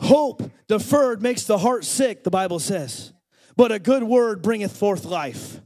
[0.00, 3.12] Hope deferred makes the heart sick, the Bible says
[3.58, 5.60] but a good word bringeth forth life.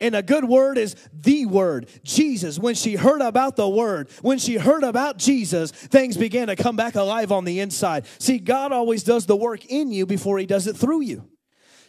[0.00, 2.58] And a good word is the word, Jesus.
[2.58, 6.74] When she heard about the word, when she heard about Jesus, things began to come
[6.74, 8.06] back alive on the inside.
[8.18, 11.28] See, God always does the work in you before he does it through you.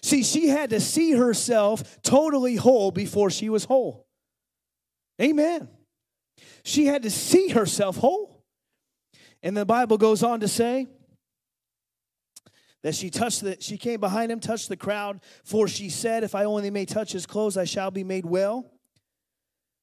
[0.04, 4.06] See, she had to see herself totally whole before she was whole.
[5.22, 5.70] Amen.
[6.66, 8.44] She had to see herself whole.
[9.42, 10.88] And the Bible goes on to say,
[12.84, 16.36] that she touched the she came behind him touched the crowd for she said if
[16.36, 18.69] i only may touch his clothes i shall be made well.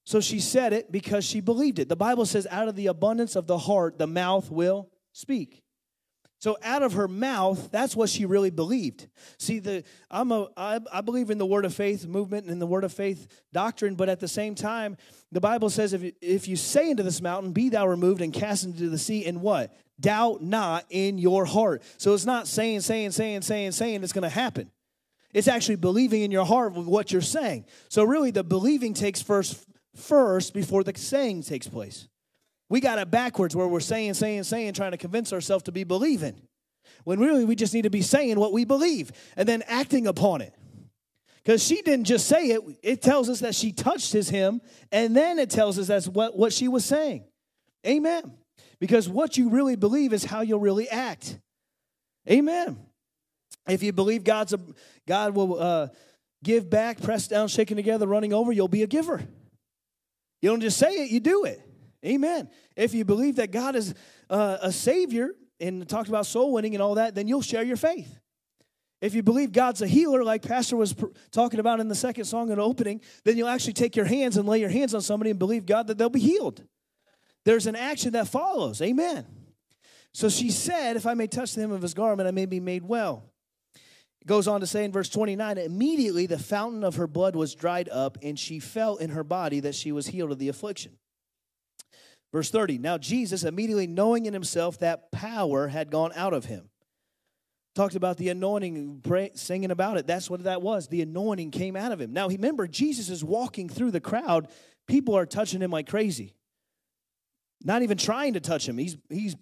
[0.04, 1.88] So she said it because she believed it.
[1.88, 5.62] The bible says out of the abundance of the heart the mouth will speak.
[6.38, 9.08] So out of her mouth that's what she really believed.
[9.38, 12.66] See the i'm a i, I believe in the word of faith movement and the
[12.66, 14.96] word of faith doctrine but at the same time
[15.32, 18.64] the bible says if, if you say into this mountain be thou removed and cast
[18.64, 21.82] into the sea and what doubt not in your heart.
[21.98, 24.70] So it's not saying, saying, saying, saying, saying it's going to happen.
[25.32, 27.66] It's actually believing in your heart with what you're saying.
[27.88, 32.08] So really the believing takes first first before the saying takes place.
[32.68, 35.84] We got it backwards where we're saying, saying, saying, trying to convince ourselves to be
[35.84, 36.40] believing.
[37.04, 40.40] When really we just need to be saying what we believe and then acting upon
[40.40, 40.54] it.
[41.42, 44.60] Because she didn't just say it, it tells us that she touched his hem,
[44.92, 47.24] and then it tells us that's what, what she was saying.
[47.86, 48.32] Amen.
[48.80, 51.38] Because what you really believe is how you'll really act.
[52.28, 52.78] Amen.
[53.68, 54.60] If you believe God's a,
[55.06, 55.88] God will uh,
[56.42, 59.22] give back, press down, shaken together, running over, you'll be a giver.
[60.40, 61.60] You don't just say it, you do it.
[62.04, 62.48] Amen.
[62.76, 63.94] If you believe that God is
[64.30, 67.76] uh, a Savior and talked about soul winning and all that, then you'll share your
[67.76, 68.18] faith.
[69.02, 72.24] If you believe God's a healer, like Pastor was pr- talking about in the second
[72.24, 75.30] song and opening, then you'll actually take your hands and lay your hands on somebody
[75.30, 76.62] and believe God that they'll be healed.
[77.50, 78.80] There's an action that follows.
[78.80, 79.26] Amen.
[80.14, 82.60] So she said, If I may touch the hem of his garment, I may be
[82.60, 83.24] made well.
[83.74, 87.56] It goes on to say in verse 29 immediately the fountain of her blood was
[87.56, 90.92] dried up, and she felt in her body that she was healed of the affliction.
[92.32, 96.68] Verse 30 Now Jesus, immediately knowing in himself that power had gone out of him,
[97.74, 100.06] talked about the anointing, pray, singing about it.
[100.06, 100.86] That's what that was.
[100.86, 102.12] The anointing came out of him.
[102.12, 104.46] Now, remember, Jesus is walking through the crowd.
[104.86, 106.36] People are touching him like crazy,
[107.62, 108.78] not even trying to touch him.
[108.78, 109.36] He's, he's,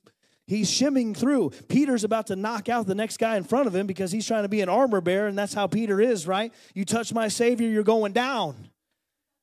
[0.46, 1.50] he's shimming through.
[1.68, 4.42] Peter's about to knock out the next guy in front of him because he's trying
[4.42, 6.52] to be an armor bearer, and that's how Peter is, right?
[6.74, 8.68] You touch my Savior, you're going down.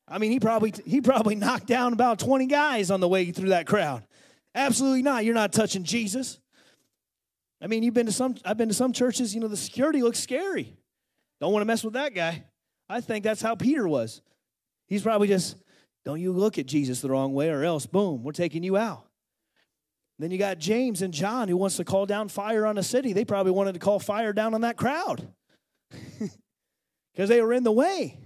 [0.08, 3.50] I mean, he probably he probably knocked down about 20 guys on the way through
[3.50, 4.04] that crowd.
[4.54, 5.26] Absolutely not.
[5.26, 6.40] You're not touching Jesus.
[7.62, 10.02] I mean, you've been to some I've been to some churches, you know, the security
[10.02, 10.78] looks scary.
[11.42, 12.44] Don't want to mess with that guy.
[12.88, 14.22] I think that's how Peter was.
[14.88, 15.58] He's probably just
[16.06, 19.06] don't you look at Jesus the wrong way or else boom, we're taking you out.
[20.18, 23.12] Then you got James and John who wants to call down fire on a city.
[23.12, 25.28] They probably wanted to call fire down on that crowd.
[27.16, 28.20] Because they were in the way.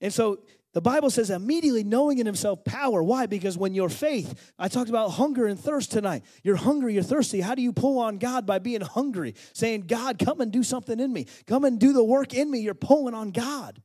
[0.00, 0.40] And so
[0.74, 3.02] the Bible says immediately knowing in himself power.
[3.02, 3.24] Why?
[3.24, 6.22] Because when your faith, I talked about hunger and thirst tonight.
[6.42, 7.40] You're hungry, you're thirsty.
[7.40, 8.44] How do you pull on God?
[8.44, 11.26] By being hungry, saying, God, come and do something in me.
[11.46, 12.60] Come and do the work in me.
[12.60, 13.80] You're pulling on God.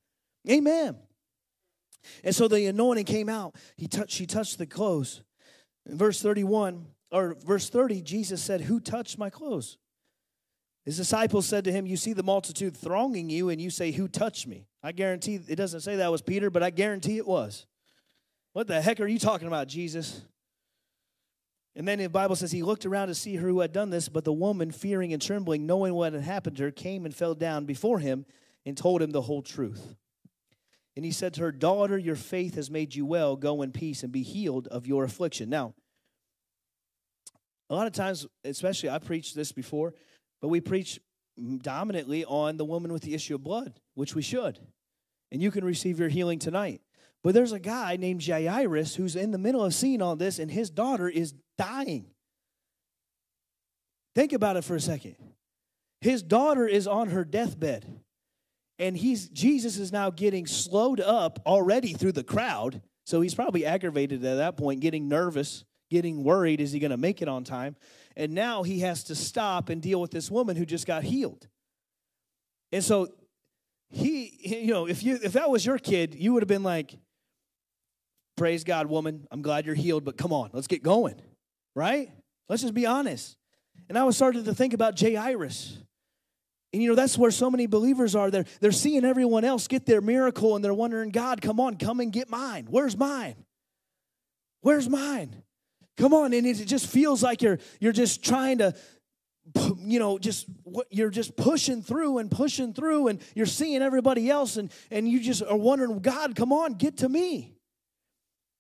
[0.49, 0.97] Amen.
[2.23, 3.55] And so the anointing came out.
[3.77, 5.21] He touched, she touched the clothes.
[5.85, 9.77] In verse 31, or verse 30, Jesus said, Who touched my clothes?
[10.85, 14.07] His disciples said to him, You see the multitude thronging you, and you say, Who
[14.07, 14.67] touched me?
[14.81, 17.67] I guarantee it doesn't say that was Peter, but I guarantee it was.
[18.53, 20.21] What the heck are you talking about, Jesus?
[21.75, 24.25] And then the Bible says he looked around to see who had done this, but
[24.25, 27.65] the woman, fearing and trembling, knowing what had happened to her, came and fell down
[27.65, 28.25] before him
[28.65, 29.95] and told him the whole truth.
[30.95, 33.35] And he said to her, Daughter, your faith has made you well.
[33.35, 35.49] Go in peace and be healed of your affliction.
[35.49, 35.73] Now,
[37.69, 39.93] a lot of times, especially I preached this before,
[40.41, 40.99] but we preach
[41.61, 44.59] dominantly on the woman with the issue of blood, which we should.
[45.31, 46.81] And you can receive your healing tonight.
[47.23, 50.51] But there's a guy named Jairus who's in the middle of seeing all this, and
[50.51, 52.07] his daughter is dying.
[54.15, 55.15] Think about it for a second.
[56.01, 57.85] His daughter is on her deathbed,
[58.81, 62.81] and he's Jesus is now getting slowed up already through the crowd.
[63.05, 66.59] So he's probably aggravated at that point, getting nervous, getting worried.
[66.59, 67.75] Is he going to make it on time?
[68.17, 71.47] And now he has to stop and deal with this woman who just got healed.
[72.71, 73.09] And so
[73.89, 76.97] he, you know, if you if that was your kid, you would have been like,
[78.35, 79.27] Praise God, woman.
[79.29, 81.21] I'm glad you're healed, but come on, let's get going.
[81.75, 82.09] Right?
[82.49, 83.37] Let's just be honest.
[83.87, 85.77] And I was starting to think about Jairus.
[86.73, 88.31] And you know, that's where so many believers are.
[88.31, 91.99] They're, they're seeing everyone else get their miracle and they're wondering, God, come on, come
[91.99, 92.67] and get mine.
[92.69, 93.35] Where's mine?
[94.61, 95.43] Where's mine?
[95.97, 98.73] Come on, and it just feels like you're you're just trying to
[99.77, 100.47] you know just
[100.89, 105.19] you're just pushing through and pushing through and you're seeing everybody else and and you
[105.19, 107.55] just are wondering god come on get to me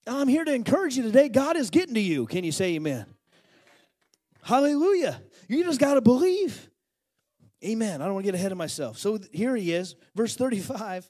[0.07, 3.05] i'm here to encourage you today god is getting to you can you say amen
[4.41, 6.70] hallelujah you just got to believe
[7.63, 11.09] amen i don't want to get ahead of myself so here he is verse 35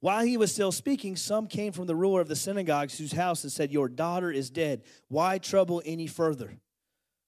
[0.00, 3.44] while he was still speaking, some came from the ruler of the synagogues whose house
[3.44, 4.82] and said, Your daughter is dead.
[5.06, 6.58] Why trouble any further?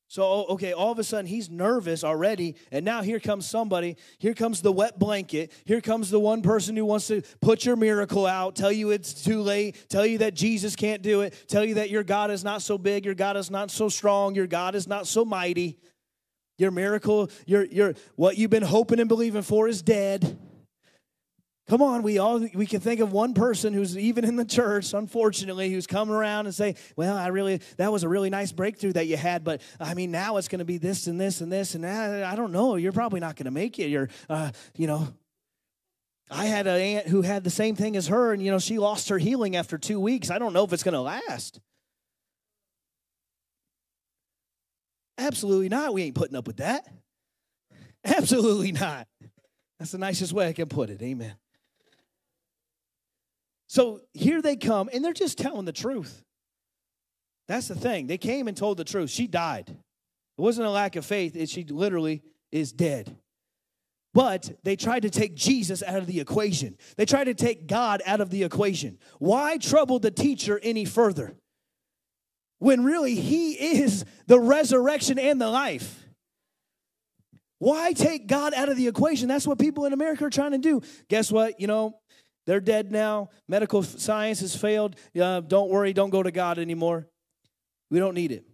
[0.08, 2.56] So, oh, okay, all of a sudden he's nervous already.
[2.70, 3.96] And now here comes somebody.
[4.18, 5.52] Here comes the wet blanket.
[5.64, 9.24] Here comes the one person who wants to put your miracle out, tell you it's
[9.24, 12.44] too late, tell you that Jesus can't do it, tell you that your God is
[12.44, 15.78] not so big, your God is not so strong, your God is not so mighty.
[16.58, 20.38] Your miracle, your, your, what you've been hoping and believing for is dead.
[21.66, 24.92] Come on, we all we can think of one person who's even in the church,
[24.92, 28.92] unfortunately, who's coming around and say, "Well, I really that was a really nice breakthrough
[28.92, 31.50] that you had, but I mean now it's going to be this and this and
[31.50, 32.76] this and I, I don't know.
[32.76, 33.88] You're probably not going to make it.
[33.88, 35.08] You're, uh, you know."
[36.30, 38.78] I had an aunt who had the same thing as her, and you know she
[38.78, 40.30] lost her healing after two weeks.
[40.30, 41.60] I don't know if it's going to last.
[45.18, 45.94] Absolutely not.
[45.94, 46.86] We ain't putting up with that.
[48.04, 49.06] Absolutely not.
[49.78, 51.02] That's the nicest way I can put it.
[51.02, 51.34] Amen.
[53.66, 56.22] So here they come, and they're just telling the truth.
[57.48, 58.06] That's the thing.
[58.06, 59.10] They came and told the truth.
[59.10, 59.68] She died.
[59.68, 62.22] It wasn't a lack of faith, it, she literally
[62.52, 63.16] is dead.
[64.12, 66.76] But they tried to take Jesus out of the equation.
[66.96, 68.98] They tried to take God out of the equation.
[69.18, 71.34] Why trouble the teacher any further?
[72.64, 76.02] When really he is the resurrection and the life.
[77.58, 79.28] Why take God out of the equation?
[79.28, 80.80] That's what people in America are trying to do.
[81.10, 81.60] Guess what?
[81.60, 81.98] You know,
[82.46, 83.28] they're dead now.
[83.48, 84.96] Medical science has failed.
[85.14, 87.06] Uh, don't worry, don't go to God anymore.
[87.90, 88.46] We don't need it.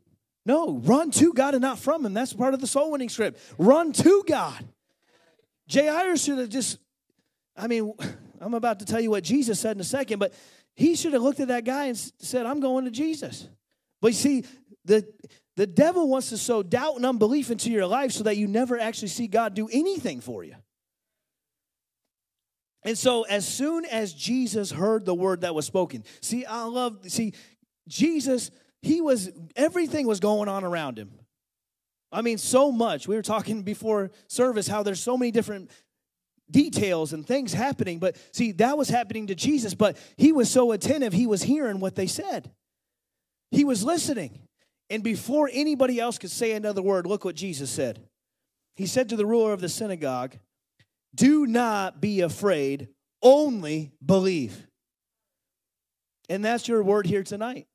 [0.45, 2.13] No, run to God and not from Him.
[2.13, 3.41] That's part of the soul winning script.
[3.59, 4.67] Run to God.
[5.69, 6.79] Jay Jairus should have just,
[7.57, 7.95] I mean,
[8.41, 10.35] I'm about to tell you what Jesus said in a second, but
[10.75, 13.49] he should have looked at that guy and said, I'm going to Jesus.
[14.01, 14.45] But you see,
[14.85, 15.07] the,
[15.57, 18.79] the devil wants to sow doubt and unbelief into your life so that you never
[18.79, 20.57] actually see God do anything for you.
[22.83, 26.99] And so, as soon as Jesus heard the word that was spoken, see, I love,
[27.09, 27.35] see,
[27.89, 31.11] Jesus, he was, everything was going on around him.
[32.11, 33.07] I mean, so much.
[33.07, 35.71] We were talking before service how there's so many different
[36.51, 37.99] details and things happening.
[37.99, 41.81] But see, that was happening to Jesus, but he was so attentive, he was hearing
[41.81, 42.51] what they said.
[43.51, 44.41] He was listening.
[44.89, 48.01] And before anybody else could say another word, look what Jesus said.
[48.77, 50.37] He said to the ruler of the synagogue,
[51.15, 52.89] Do not be afraid,
[53.23, 54.67] only believe.
[56.29, 57.67] And that's your word here tonight.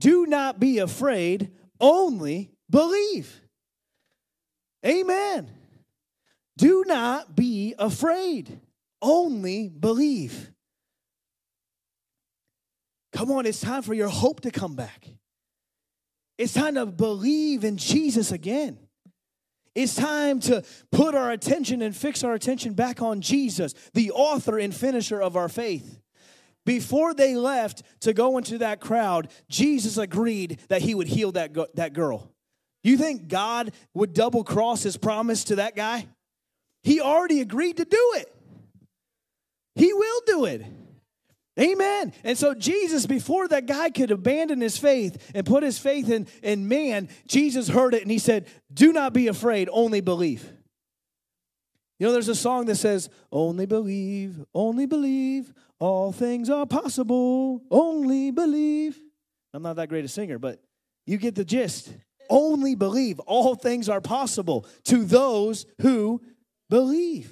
[0.00, 3.40] Do not be afraid, only believe.
[4.84, 5.50] Amen.
[6.56, 8.60] Do not be afraid,
[9.00, 10.53] only believe.
[13.14, 15.08] Come on, it's time for your hope to come back.
[16.36, 18.76] It's time to believe in Jesus again.
[19.76, 24.58] It's time to put our attention and fix our attention back on Jesus, the author
[24.58, 26.00] and finisher of our faith.
[26.66, 31.54] Before they left to go into that crowd, Jesus agreed that he would heal that,
[31.74, 32.32] that girl.
[32.82, 36.08] You think God would double cross his promise to that guy?
[36.82, 38.34] He already agreed to do it.
[39.76, 40.64] He will do it.
[41.58, 42.12] Amen.
[42.24, 46.26] And so, Jesus, before that guy could abandon his faith and put his faith in,
[46.42, 50.50] in man, Jesus heard it and he said, Do not be afraid, only believe.
[52.00, 57.62] You know, there's a song that says, Only believe, only believe, all things are possible,
[57.70, 58.98] only believe.
[59.52, 60.60] I'm not that great a singer, but
[61.06, 61.92] you get the gist.
[62.28, 66.20] Only believe, all things are possible to those who
[66.68, 67.30] believe.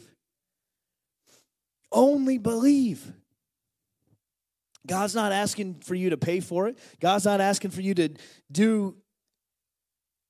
[1.91, 3.13] Only believe.
[4.87, 6.79] God's not asking for you to pay for it.
[7.01, 8.11] God's not asking for you to
[8.51, 8.97] do,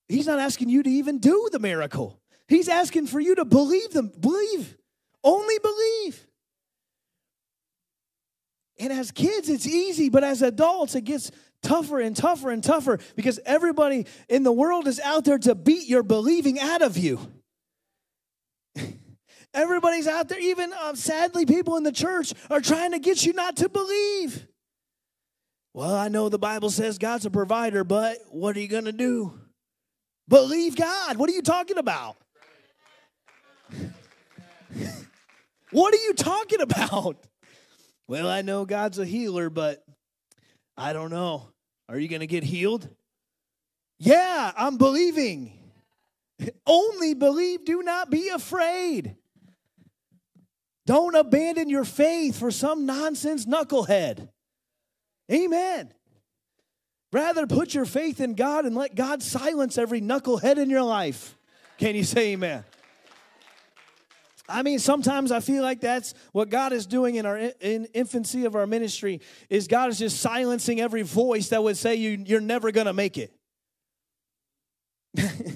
[0.09, 2.21] He's not asking you to even do the miracle.
[2.49, 4.13] He's asking for you to believe them.
[4.21, 4.77] Believe.
[5.25, 6.27] Only believe.
[8.79, 11.31] And as kids, it's easy, but as adults, it gets
[11.63, 15.89] tougher and tougher and tougher because everybody in the world is out there to beat
[15.89, 17.21] your believing out of you.
[19.55, 23.35] Everybody's out there, even uh, sadly, people in the church are trying to get you
[23.35, 24.47] not to believe.
[25.75, 28.93] Well, I know the Bible says God's a provider, but what are you going to
[28.93, 29.39] do?
[30.29, 31.17] Believe God.
[31.17, 32.17] What are you talking about?
[35.71, 37.17] what are you talking about?
[38.07, 39.85] Well, I know God's a healer, but
[40.77, 41.49] I don't know.
[41.89, 42.89] Are you going to get healed?
[43.99, 45.59] Yeah, I'm believing.
[46.67, 49.17] Only believe, do not be afraid.
[50.87, 54.29] Don't abandon your faith for some nonsense knucklehead.
[55.31, 55.93] Amen.
[57.13, 61.37] Rather put your faith in God and let God silence every knucklehead in your life.
[61.79, 62.65] Can you say amen?
[64.49, 68.45] I mean, sometimes I feel like that's what God is doing in our in infancy
[68.45, 72.41] of our ministry is God is just silencing every voice that would say you, you're
[72.41, 73.33] never going to make it.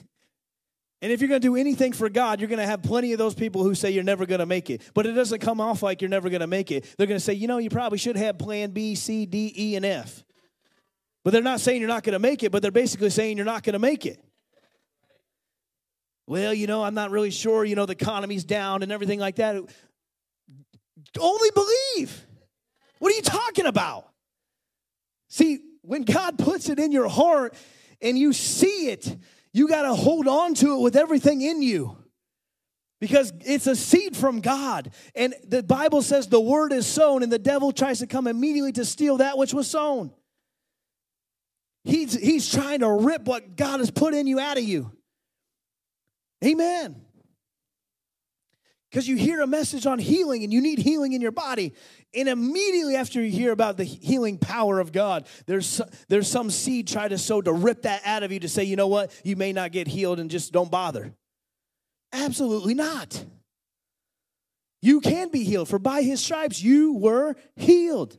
[1.03, 3.19] And if you're going to do anything for God, you're going to have plenty of
[3.19, 4.83] those people who say you're never going to make it.
[4.95, 6.87] But it doesn't come off like you're never going to make it.
[6.97, 9.77] They're going to say, you know, you probably should have plan B, C, D, E,
[9.77, 10.25] and F.
[11.23, 13.45] But they're not saying you're not going to make it, but they're basically saying you're
[13.45, 14.25] not going to make it.
[16.27, 19.37] Well, you know, I'm not really sure, you know, the economy's down and everything like
[19.37, 19.57] that.
[21.19, 22.27] Only believe.
[22.99, 24.09] What are you talking about?
[25.29, 27.55] See, when God puts it in your heart
[28.01, 29.17] and you see it,
[29.57, 31.97] you got to hold on to it with everything in you
[33.01, 34.91] because it's a seed from God.
[35.15, 38.73] And the Bible says the word is sown, and the devil tries to come immediately
[38.73, 40.11] to steal that which was sown.
[41.85, 44.93] He's, he's trying to rip what God has put in you out of you.
[46.45, 47.06] Amen.
[48.91, 51.75] Because you hear a message on healing and you need healing in your body.
[52.15, 56.87] And immediately after you hear about the healing power of God, there's, there's some seed
[56.89, 59.37] try to sow to rip that out of you to say, you know what, you
[59.37, 61.13] may not get healed and just don't bother.
[62.13, 63.25] Absolutely not.
[64.83, 68.17] You can be healed, for by his stripes you were healed.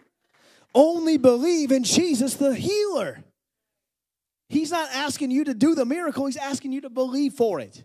[0.75, 3.23] Only believe in Jesus the healer.
[4.49, 7.83] He's not asking you to do the miracle, he's asking you to believe for it.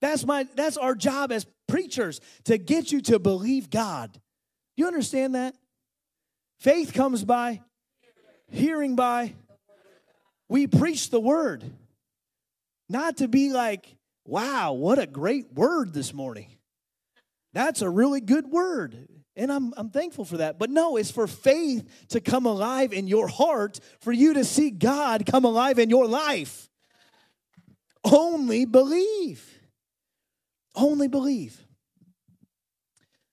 [0.00, 4.20] That's my that's our job as preachers to get you to believe God.
[4.76, 5.54] You understand that?
[6.58, 7.60] Faith comes by
[8.50, 9.34] hearing by
[10.48, 11.64] we preach the word.
[12.88, 13.86] Not to be like,
[14.24, 16.46] wow, what a great word this morning.
[17.52, 19.08] That's a really good word.
[19.36, 20.58] And I'm, I'm thankful for that.
[20.58, 24.70] But no, it's for faith to come alive in your heart, for you to see
[24.70, 26.68] God come alive in your life.
[28.04, 29.57] Only believe.
[30.78, 31.60] Only believe.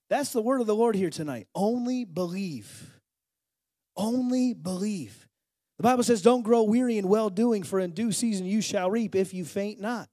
[0.10, 1.48] That's the word of the Lord here tonight.
[1.54, 3.00] Only believe.
[3.96, 5.28] Only believe.
[5.78, 8.90] The Bible says, Don't grow weary in well doing, for in due season you shall
[8.90, 10.10] reap if you faint not.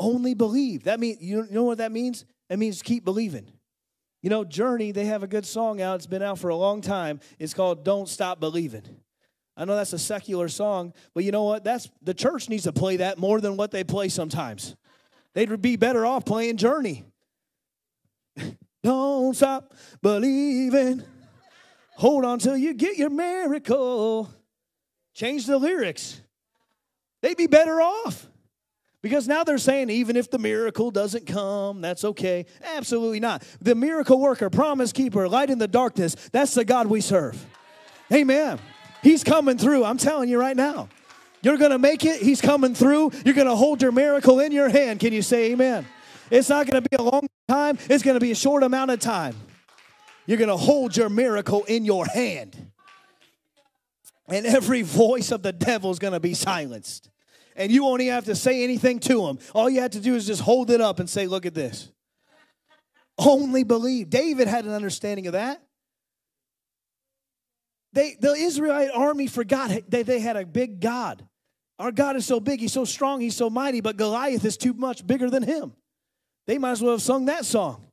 [0.00, 0.84] Only believe.
[0.84, 2.24] That means, you know what that means?
[2.48, 3.52] It means keep believing.
[4.20, 5.96] You know, Journey, they have a good song out.
[5.96, 7.20] It's been out for a long time.
[7.38, 8.82] It's called Don't Stop Believing.
[9.56, 11.62] I know that's a secular song, but you know what?
[11.62, 14.74] That's the church needs to play that more than what they play sometimes.
[15.34, 17.04] They'd be better off playing Journey.
[18.82, 21.02] Don't stop believing.
[21.96, 24.30] Hold on till you get your miracle.
[25.14, 26.20] Change the lyrics.
[27.22, 28.26] They'd be better off.
[29.02, 32.44] Because now they're saying, even if the miracle doesn't come, that's okay.
[32.62, 33.42] Absolutely not.
[33.60, 37.42] The miracle worker, promise keeper, light in the darkness, that's the God we serve.
[38.12, 38.58] Amen.
[39.02, 39.84] He's coming through.
[39.84, 40.88] I'm telling you right now.
[41.42, 42.20] You're going to make it.
[42.20, 43.12] He's coming through.
[43.24, 45.00] You're going to hold your miracle in your hand.
[45.00, 45.86] Can you say amen?
[46.30, 48.90] It's not going to be a long time, it's going to be a short amount
[48.90, 49.34] of time.
[50.26, 52.70] You're going to hold your miracle in your hand.
[54.28, 57.10] And every voice of the devil is going to be silenced.
[57.56, 59.38] And you won't even have to say anything to him.
[59.54, 61.90] All you have to do is just hold it up and say, Look at this.
[63.18, 64.08] Only believe.
[64.08, 65.62] David had an understanding of that.
[67.92, 71.26] They, the Israelite army forgot that they had a big God.
[71.80, 74.74] Our God is so big, He's so strong, He's so mighty, but Goliath is too
[74.74, 75.72] much bigger than Him.
[76.46, 77.86] They might as well have sung that song.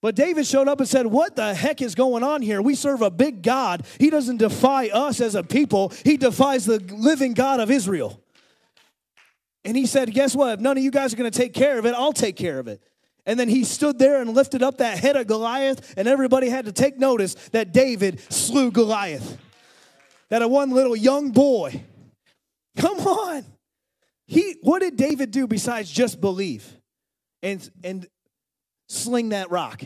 [0.00, 2.62] But David showed up and said, What the heck is going on here?
[2.62, 3.84] We serve a big God.
[3.98, 8.20] He doesn't defy us as a people, He defies the living God of Israel.
[9.64, 10.54] And he said, Guess what?
[10.54, 12.58] If none of you guys are going to take care of it, I'll take care
[12.58, 12.80] of it.
[13.26, 16.66] And then he stood there and lifted up that head of Goliath, and everybody had
[16.66, 19.36] to take notice that David slew Goliath.
[20.28, 21.82] That a one little young boy.
[22.76, 23.44] Come on.
[24.26, 26.66] He what did David do besides just believe
[27.42, 28.06] and and
[28.88, 29.82] sling that rock.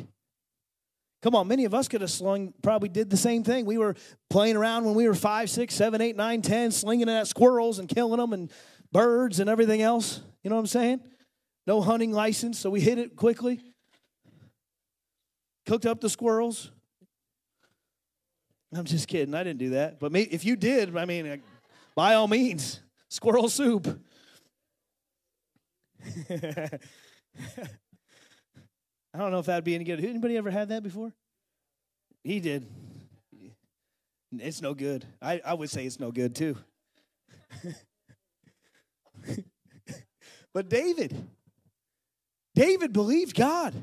[1.23, 3.67] Come on, many of us could have slung, probably did the same thing.
[3.67, 3.95] We were
[4.31, 7.79] playing around when we were five, six, seven, eight, nine, ten, slinging it at squirrels
[7.79, 8.51] and killing them and
[8.91, 10.23] birds and everything else.
[10.43, 11.01] You know what I'm saying?
[11.67, 13.61] No hunting license, so we hit it quickly.
[15.67, 16.71] Cooked up the squirrels.
[18.73, 19.35] I'm just kidding.
[19.35, 20.01] I didn't do that.
[20.01, 21.43] But if you did, I mean,
[21.95, 24.01] by all means, squirrel soup.
[26.31, 26.79] I
[29.19, 30.05] don't know if that'd be any good.
[30.05, 31.13] Anybody ever had that before?
[32.23, 32.67] He did.
[34.33, 35.05] It's no good.
[35.21, 36.57] I, I would say it's no good too.
[40.55, 41.17] but David,
[42.55, 43.75] David believed God.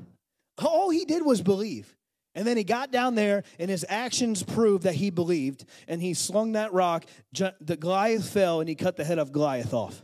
[0.63, 1.96] All he did was believe.
[2.37, 5.65] And then he got down there, and his actions proved that he believed.
[5.87, 7.03] And he slung that rock.
[7.33, 10.03] The Goliath fell, and he cut the head of Goliath off.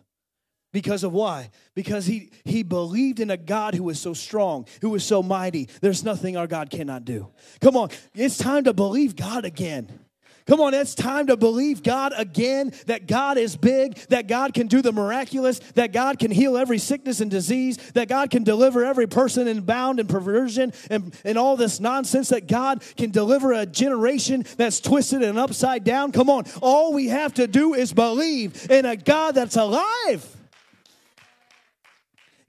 [0.72, 1.52] Because of why?
[1.76, 5.70] Because he, he believed in a God who was so strong, who was so mighty.
[5.82, 7.30] There's nothing our God cannot do.
[7.62, 10.00] Come on, it's time to believe God again.
[10.46, 14.68] Come on, it's time to believe God again that God is big, that God can
[14.68, 18.84] do the miraculous, that God can heal every sickness and disease, that God can deliver
[18.84, 23.54] every person in bound and perversion and, and all this nonsense, that God can deliver
[23.54, 26.12] a generation that's twisted and upside down.
[26.12, 30.28] Come on, all we have to do is believe in a God that's alive.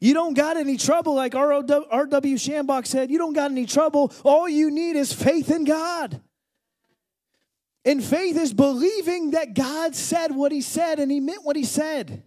[0.00, 2.36] You don't got any trouble, like R.W.
[2.36, 3.10] Schambach said.
[3.10, 4.12] You don't got any trouble.
[4.22, 6.20] All you need is faith in God.
[7.84, 11.64] And faith is believing that God said what he said and he meant what he
[11.64, 12.22] said.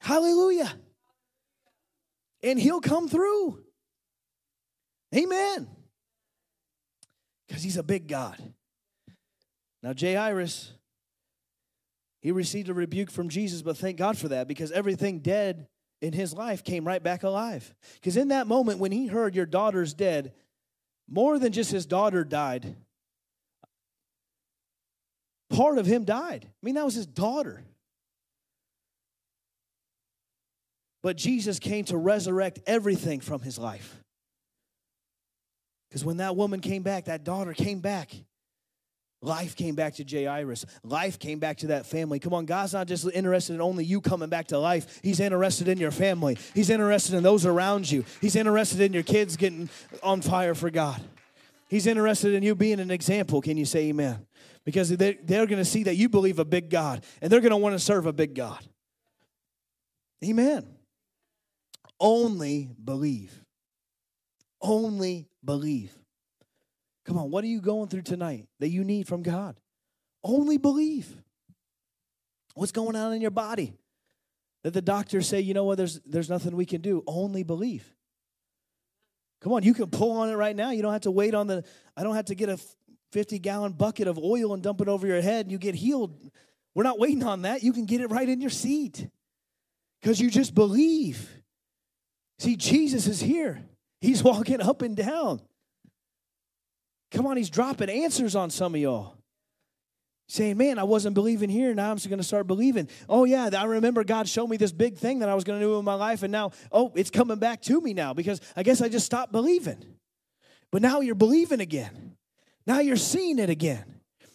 [0.00, 0.72] Hallelujah.
[2.42, 3.64] And he'll come through.
[5.14, 5.68] Amen.
[7.48, 8.36] Because he's a big God.
[9.82, 10.72] Now, Jairus,
[12.20, 15.66] he received a rebuke from Jesus, but thank God for that because everything dead
[16.00, 17.74] in his life came right back alive.
[17.94, 20.32] Because in that moment, when he heard your daughter's dead,
[21.08, 22.76] more than just his daughter died,
[25.50, 26.44] part of him died.
[26.44, 27.62] I mean, that was his daughter.
[31.02, 33.98] But Jesus came to resurrect everything from his life.
[35.88, 38.10] Because when that woman came back, that daughter came back
[39.24, 40.66] Life came back to Jairus.
[40.82, 42.18] Life came back to that family.
[42.18, 45.00] Come on, God's not just interested in only you coming back to life.
[45.02, 46.36] He's interested in your family.
[46.54, 48.04] He's interested in those around you.
[48.20, 49.70] He's interested in your kids getting
[50.02, 51.00] on fire for God.
[51.68, 53.40] He's interested in you being an example.
[53.40, 54.26] Can you say amen?
[54.64, 57.50] Because they're, they're going to see that you believe a big God and they're going
[57.50, 58.64] to want to serve a big God.
[60.24, 60.66] Amen.
[62.00, 63.44] Only believe.
[64.60, 65.92] Only believe.
[67.04, 69.56] Come on, what are you going through tonight that you need from God?
[70.22, 71.06] Only believe.
[72.54, 73.74] What's going on in your body?
[74.62, 77.04] That the doctors say, you know what, there's, there's nothing we can do.
[77.06, 77.84] Only believe.
[79.42, 80.70] Come on, you can pull on it right now.
[80.70, 82.58] You don't have to wait on the, I don't have to get a
[83.14, 86.18] 50 gallon bucket of oil and dump it over your head and you get healed.
[86.74, 87.62] We're not waiting on that.
[87.62, 89.08] You can get it right in your seat
[90.02, 91.30] because you just believe.
[92.40, 93.62] See, Jesus is here,
[94.00, 95.40] He's walking up and down.
[97.12, 99.14] Come on, he's dropping answers on some of y'all.
[100.26, 101.72] Saying, man, I wasn't believing here.
[101.72, 102.88] Now I'm just going to start believing.
[103.08, 105.64] Oh, yeah, I remember God showed me this big thing that I was going to
[105.64, 106.24] do in my life.
[106.24, 109.30] And now, oh, it's coming back to me now because I guess I just stopped
[109.30, 109.84] believing.
[110.72, 112.16] But now you're believing again.
[112.66, 113.84] Now you're seeing it again.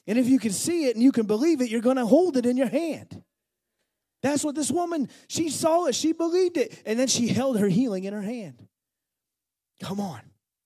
[0.08, 2.38] And if you can see it and you can believe it, you're going to hold
[2.38, 3.24] it in your hand.
[4.22, 7.68] That's what this woman, she saw it, she believed it, and then she held her
[7.68, 8.68] healing in her hand.
[9.82, 10.20] Come on.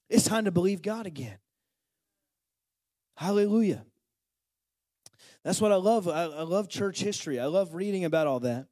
[0.09, 1.37] It's time to believe God again.
[3.17, 3.85] Hallelujah.
[5.43, 6.07] That's what I love.
[6.07, 7.39] I, I, love church history.
[7.39, 8.67] I love reading about all that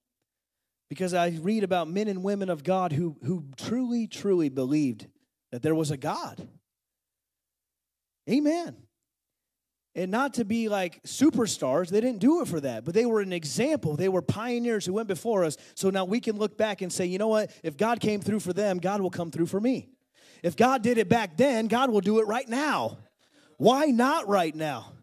[0.90, 5.08] because I read about men and women of God who, who truly, truly believed
[5.52, 6.48] that there was a God.
[8.32, 8.78] Amen.
[9.94, 13.20] And not to be like superstars, they didn't do it for that, but they were
[13.20, 13.98] an example.
[13.98, 15.58] They were pioneers who went before us.
[15.76, 17.52] So now we can look back and say, you know what?
[17.62, 19.90] If God came through for them, God will come through for me.
[20.44, 23.00] If God did it back then, God will do it right now.
[23.58, 24.94] Why not right now?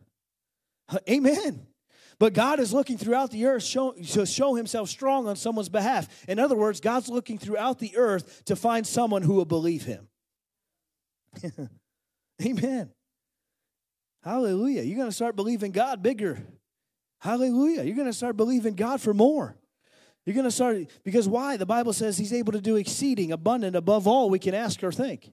[1.10, 1.66] Amen.
[2.18, 6.08] But God is looking throughout the earth show, to show himself strong on someone's behalf.
[6.26, 10.08] In other words, God's looking throughout the earth to find someone who will believe him.
[12.42, 12.90] Amen.
[14.28, 14.82] Hallelujah.
[14.82, 16.38] You're going to start believing God bigger.
[17.18, 17.82] Hallelujah.
[17.84, 19.56] You're going to start believing God for more.
[20.26, 21.56] You're going to start, because why?
[21.56, 24.92] The Bible says he's able to do exceeding, abundant, above all we can ask or
[24.92, 25.32] think.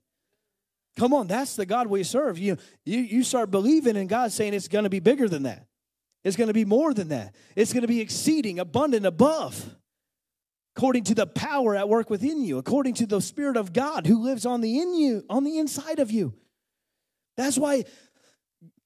[0.98, 2.40] Come on, that's the God we serve.
[2.40, 5.68] You, you, you start believing in God saying it's going to be bigger than that.
[6.24, 7.36] It's going to be more than that.
[7.54, 9.76] It's going to be exceeding, abundant, above,
[10.78, 14.24] according to the power at work within you, according to the Spirit of God who
[14.24, 16.34] lives on the in you, on the inside of you.
[17.36, 17.84] That's why,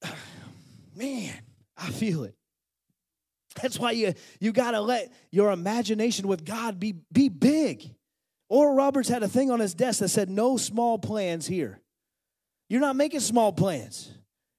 [0.95, 1.34] man,
[1.78, 2.36] I feel it.
[3.62, 7.95] That's why you, you got to let your imagination with God be, be big.
[8.47, 11.82] Oral Roberts had a thing on his desk that said, No small plans here.
[12.70, 14.12] You're not making small plans.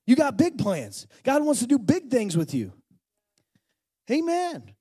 [0.06, 1.06] You got big plans.
[1.22, 2.72] God wants to do big things with you.
[4.10, 4.74] Amen.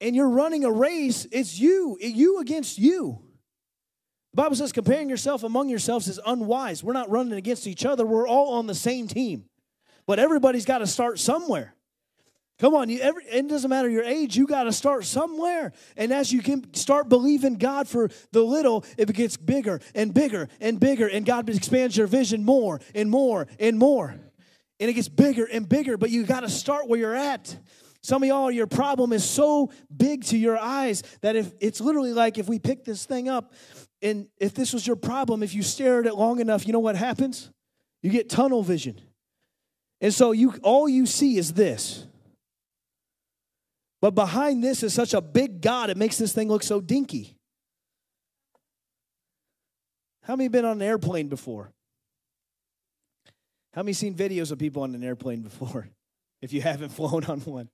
[0.00, 3.22] And you're running a race, it's you, you against you.
[4.32, 6.82] The Bible says comparing yourself among yourselves is unwise.
[6.82, 9.44] We're not running against each other, we're all on the same team.
[10.06, 11.74] But everybody's got to start somewhere.
[12.58, 15.72] Come on, you, every, it doesn't matter your age, you got to start somewhere.
[15.96, 20.48] And as you can start believing God for the little, it gets bigger and bigger
[20.60, 24.14] and bigger, and God expands your vision more and more and more.
[24.80, 27.56] And it gets bigger and bigger, but you got to start where you're at.
[28.00, 32.12] Some of y'all, your problem is so big to your eyes that if it's literally
[32.12, 33.52] like if we pick this thing up,
[34.02, 36.80] and if this was your problem, if you stare at it long enough, you know
[36.80, 37.50] what happens?
[38.02, 39.00] You get tunnel vision.
[40.00, 42.06] And so you all you see is this.
[44.00, 47.36] But behind this is such a big God, it makes this thing look so dinky.
[50.24, 51.70] How many been on an airplane before?
[53.74, 55.88] How many seen videos of people on an airplane before?
[56.42, 57.68] If you haven't flown on one.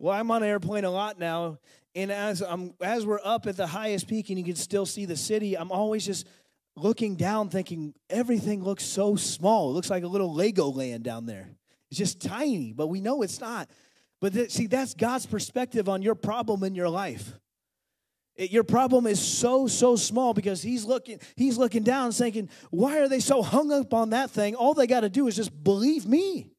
[0.00, 1.58] Well, I'm on an airplane a lot now,
[1.94, 5.04] and as I'm as we're up at the highest peak and you can still see
[5.04, 6.26] the city, I'm always just
[6.74, 9.70] looking down thinking everything looks so small.
[9.70, 11.50] It looks like a little Lego land down there.
[11.90, 13.68] It's just tiny, but we know it's not.
[14.22, 17.34] But th- see, that's God's perspective on your problem in your life.
[18.36, 23.00] It, your problem is so so small because he's looking he's looking down thinking, "Why
[23.00, 24.54] are they so hung up on that thing?
[24.54, 26.52] All they got to do is just believe me,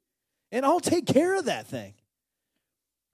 [0.51, 1.95] and I'll take care of that thing."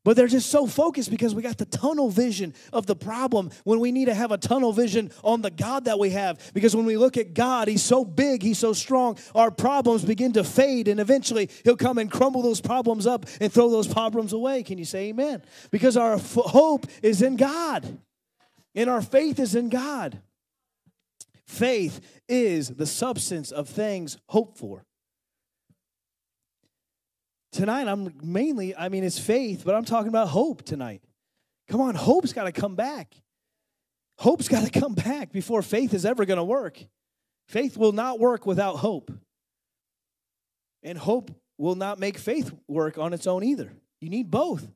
[0.07, 3.81] But they're just so focused because we got the tunnel vision of the problem when
[3.81, 6.53] we need to have a tunnel vision on the God that we have.
[6.53, 10.31] Because when we look at God, He's so big, He's so strong, our problems begin
[10.31, 14.31] to fade, and eventually He'll come and crumble those problems up and throw those problems
[14.31, 14.63] away.
[14.63, 15.41] Can you say amen?
[15.71, 17.99] Because our f- hope is in God,
[18.75, 20.21] and our faith is in God.
[21.45, 21.99] Faith
[22.29, 24.86] is the substance of things hoped for.
[27.51, 31.01] Tonight I'm mainly, I mean, it's faith, but I'm talking about hope tonight.
[31.67, 33.13] Come on, hope's got to come back.
[34.17, 36.79] Hope's got to come back before faith is ever going to work.
[37.47, 39.11] Faith will not work without hope.
[40.83, 43.71] And hope will not make faith work on its own either.
[43.99, 44.67] You need both.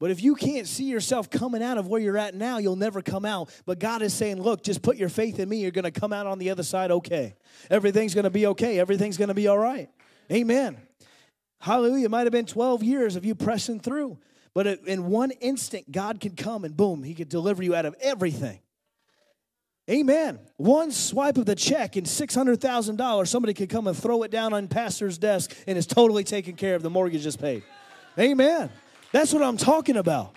[0.00, 3.02] But if you can't see yourself coming out of where you're at now, you'll never
[3.02, 3.50] come out.
[3.66, 5.58] But God is saying, look, just put your faith in me.
[5.58, 7.34] You're going to come out on the other side okay.
[7.70, 8.78] Everything's going to be okay.
[8.78, 9.90] Everything's going to be all right.
[10.32, 10.78] Amen.
[11.60, 12.06] Hallelujah.
[12.06, 14.18] It might have been 12 years of you pressing through.
[14.54, 17.94] But in one instant, God can come and boom, He could deliver you out of
[18.00, 18.60] everything.
[19.88, 20.38] Amen.
[20.56, 24.68] One swipe of the check and $600,000, somebody could come and throw it down on
[24.68, 26.82] pastor's desk and it's totally taken care of.
[26.82, 27.64] The mortgage is paid.
[28.18, 28.70] Amen.
[29.10, 30.34] That's what I'm talking about.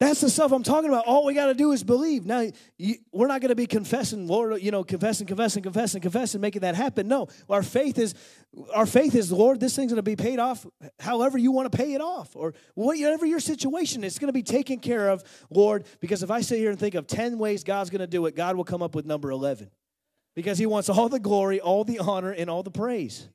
[0.00, 1.04] That's the stuff I'm talking about.
[1.04, 2.24] All we got to do is believe.
[2.24, 2.46] Now,
[2.78, 6.62] you, we're not going to be confessing, Lord, you know, confessing, confessing, confessing, confessing, making
[6.62, 7.06] that happen.
[7.06, 8.14] No, our faith is,
[8.74, 10.66] our faith is, Lord, this thing's going to be paid off
[10.98, 14.32] however you want to pay it off, or whatever your situation is, it's going to
[14.32, 15.84] be taken care of, Lord.
[16.00, 18.34] Because if I sit here and think of ten ways God's going to do it,
[18.34, 19.70] God will come up with number eleven,
[20.34, 23.28] because He wants all the glory, all the honor, and all the praise.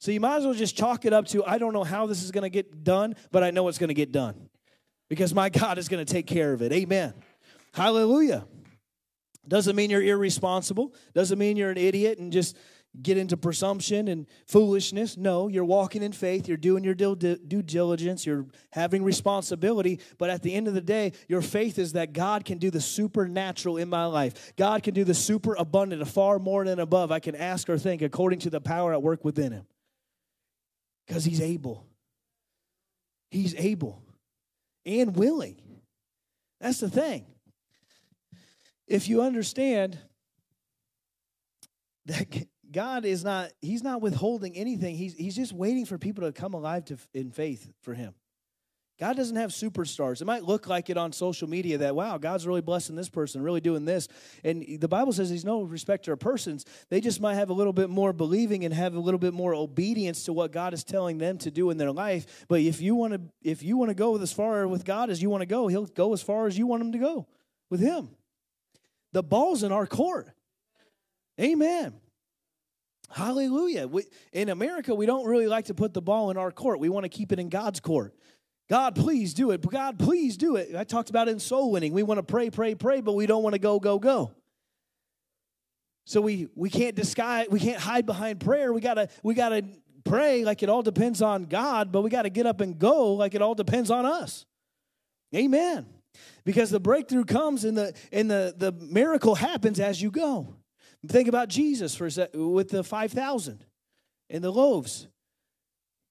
[0.00, 2.24] So you might as well just chalk it up to I don't know how this
[2.24, 4.48] is going to get done, but I know it's going to get done
[5.14, 6.72] because my God is going to take care of it.
[6.72, 7.14] Amen.
[7.72, 8.46] Hallelujah.
[9.46, 12.56] Doesn't mean you're irresponsible, doesn't mean you're an idiot and just
[13.00, 15.16] get into presumption and foolishness.
[15.16, 17.14] No, you're walking in faith, you're doing your due
[17.62, 22.12] diligence, you're having responsibility, but at the end of the day, your faith is that
[22.12, 24.52] God can do the supernatural in my life.
[24.56, 28.02] God can do the super abundant, far more than above I can ask or think
[28.02, 29.66] according to the power at work within him.
[31.06, 31.86] Because he's able.
[33.30, 34.03] He's able
[34.86, 35.60] and willing.
[36.60, 37.26] That's the thing.
[38.86, 39.98] If you understand
[42.06, 46.32] that God is not, He's not withholding anything, He's, he's just waiting for people to
[46.32, 48.14] come alive to, in faith for Him.
[49.00, 50.20] God doesn't have superstars.
[50.20, 53.42] It might look like it on social media that, wow, God's really blessing this person,
[53.42, 54.06] really doing this.
[54.44, 56.64] And the Bible says He's no respecter of persons.
[56.90, 59.52] They just might have a little bit more believing and have a little bit more
[59.52, 62.46] obedience to what God is telling them to do in their life.
[62.48, 65.20] But if you want to, if you want to go as far with God as
[65.20, 67.26] you want to go, He'll go as far as you want Him to go
[67.70, 68.10] with Him.
[69.12, 70.28] The ball's in our court.
[71.40, 71.94] Amen.
[73.10, 73.86] Hallelujah.
[73.86, 76.80] We, in America, we don't really like to put the ball in our court.
[76.80, 78.14] We want to keep it in God's court.
[78.68, 79.60] God, please do it.
[79.68, 80.74] God, please do it.
[80.74, 81.92] I talked about in soul winning.
[81.92, 84.32] We want to pray, pray, pray, but we don't want to go, go, go.
[86.06, 88.72] So we we can't disguise, we can't hide behind prayer.
[88.72, 89.64] We gotta we gotta
[90.04, 93.34] pray like it all depends on God, but we gotta get up and go like
[93.34, 94.44] it all depends on us.
[95.34, 95.86] Amen.
[96.44, 100.56] Because the breakthrough comes and the and the, the miracle happens as you go.
[101.06, 103.64] Think about Jesus for a sec with the five thousand
[104.30, 105.08] and the loaves.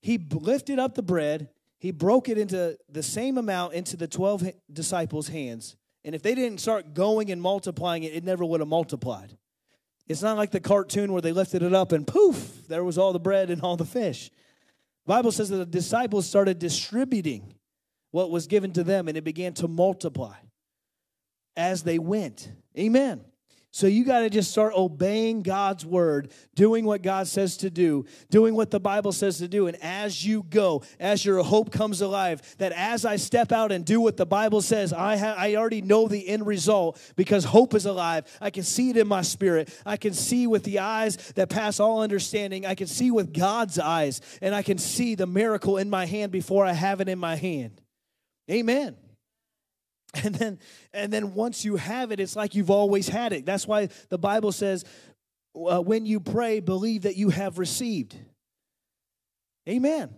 [0.02, 1.50] He lifted up the bread
[1.84, 5.76] he broke it into the same amount into the 12 disciples' hands.
[6.06, 9.38] And if they didn't start going and multiplying it, it never would have multiplied.
[10.08, 13.12] It's not like the cartoon where they lifted it up and poof, there was all
[13.12, 14.30] the bread and all the fish.
[15.06, 17.54] The Bible says that the disciples started distributing
[18.12, 20.38] what was given to them and it began to multiply
[21.58, 22.50] as they went.
[22.80, 23.26] Amen.
[23.76, 28.06] So you got to just start obeying God's word, doing what God says to do,
[28.30, 29.66] doing what the Bible says to do.
[29.66, 33.84] And as you go, as your hope comes alive, that as I step out and
[33.84, 37.74] do what the Bible says, I, ha- I already know the end result because hope
[37.74, 38.26] is alive.
[38.40, 39.76] I can see it in my spirit.
[39.88, 42.68] I can see with the eyes that pass all understanding.
[42.68, 46.32] I can see with God's eyes, and I can see the miracle in my hand
[46.32, 47.82] before I have it in my hand.
[48.52, 48.98] Amen.
[50.24, 50.60] And then
[50.94, 53.46] and then once you have it it's like you've always had it.
[53.46, 54.86] That's why the Bible says
[55.56, 58.16] uh, when you pray believe that you have received.
[59.68, 60.14] Amen.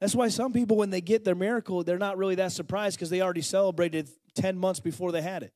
[0.00, 3.10] That's why some people when they get their miracle they're not really that surprised because
[3.10, 5.52] they already celebrated 10 months before they had it.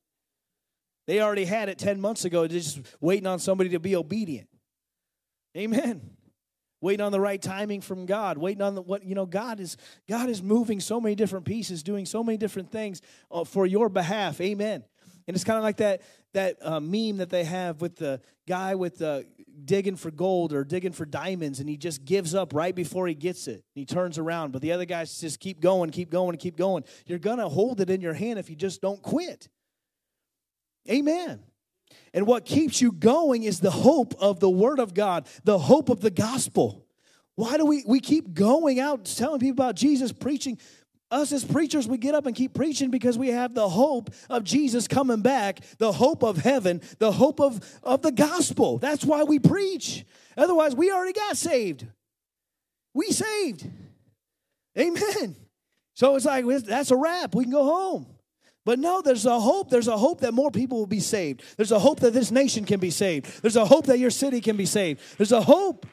[1.09, 4.49] They already had it 10 months ago just waiting on somebody to be obedient.
[5.57, 6.16] Amen
[6.87, 9.27] waiting on the right timing from God, waiting on the, what you know.
[9.27, 9.77] God is
[10.09, 13.89] God is moving so many different pieces, doing so many different things uh, for your
[13.89, 14.41] behalf.
[14.41, 14.85] Amen.
[15.27, 18.77] And it's kind of like that that uh, meme that they have with the guy
[18.77, 19.27] with the
[19.65, 23.15] digging for gold or digging for diamonds, and he just gives up right before he
[23.15, 23.65] gets it.
[23.75, 26.85] He turns around, but the other guys just keep going, keep going, keep going.
[27.05, 29.49] You're gonna hold it in your hand if you just don't quit.
[30.89, 31.43] Amen.
[32.13, 35.89] And what keeps you going is the hope of the Word of God, the hope
[35.89, 36.87] of the gospel.
[37.35, 40.59] Why do we, we keep going out telling people about Jesus, preaching?
[41.11, 44.43] Us as preachers, we get up and keep preaching because we have the hope of
[44.43, 48.79] Jesus coming back, the hope of heaven, the hope of, of the gospel.
[48.79, 50.05] That's why we preach.
[50.37, 51.87] Otherwise, we already got saved.
[52.93, 53.69] we saved.
[54.77, 55.37] Amen.
[55.95, 57.35] So it's like, that's a wrap.
[57.35, 58.07] We can go home.
[58.67, 59.71] But no, there's a hope.
[59.71, 61.45] There's a hope that more people will be saved.
[61.57, 63.41] There's a hope that this nation can be saved.
[63.41, 65.01] There's a hope that your city can be saved.
[65.17, 65.87] There's a hope.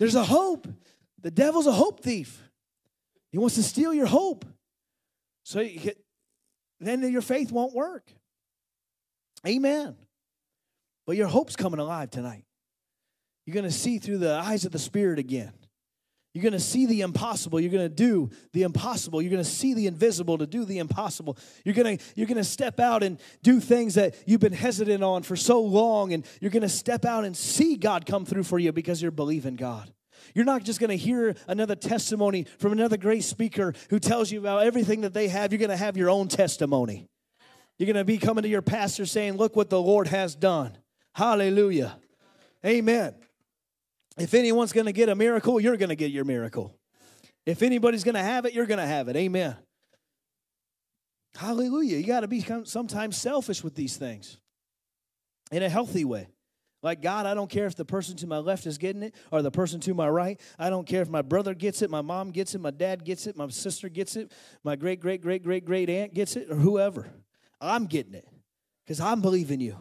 [0.00, 0.66] There's a hope.
[1.22, 2.42] The devil's a hope thief.
[3.30, 4.44] He wants to steal your hope.
[5.44, 6.04] So you get,
[6.80, 8.10] then your faith won't work.
[9.46, 9.94] Amen.
[11.06, 12.44] But your hope's coming alive tonight.
[13.46, 15.52] You're going to see through the eyes of the Spirit again.
[16.38, 17.58] You're going to see the impossible.
[17.58, 19.20] You're going to do the impossible.
[19.20, 21.36] You're going to see the invisible to do the impossible.
[21.64, 25.02] You're going to you're going to step out and do things that you've been hesitant
[25.02, 28.44] on for so long and you're going to step out and see God come through
[28.44, 29.92] for you because you're believing God.
[30.32, 34.38] You're not just going to hear another testimony from another great speaker who tells you
[34.38, 35.50] about everything that they have.
[35.50, 37.08] You're going to have your own testimony.
[37.78, 40.78] You're going to be coming to your pastor saying, "Look what the Lord has done."
[41.16, 41.98] Hallelujah.
[42.64, 43.16] Amen.
[44.18, 46.74] If anyone's going to get a miracle, you're going to get your miracle.
[47.46, 49.16] If anybody's going to have it, you're going to have it.
[49.16, 49.56] Amen.
[51.36, 51.96] Hallelujah.
[51.96, 54.38] You got to be sometimes selfish with these things
[55.52, 56.28] in a healthy way.
[56.82, 59.42] Like, God, I don't care if the person to my left is getting it or
[59.42, 60.40] the person to my right.
[60.58, 63.26] I don't care if my brother gets it, my mom gets it, my dad gets
[63.26, 66.54] it, my sister gets it, my great, great, great, great, great aunt gets it, or
[66.56, 67.08] whoever.
[67.60, 68.28] I'm getting it
[68.84, 69.76] because I'm believing you.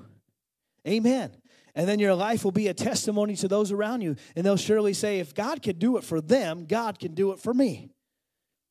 [0.87, 1.31] Amen.
[1.77, 4.15] And then your life will be a testimony to those around you.
[4.35, 7.39] And they'll surely say, if God could do it for them, God can do it
[7.39, 7.91] for me.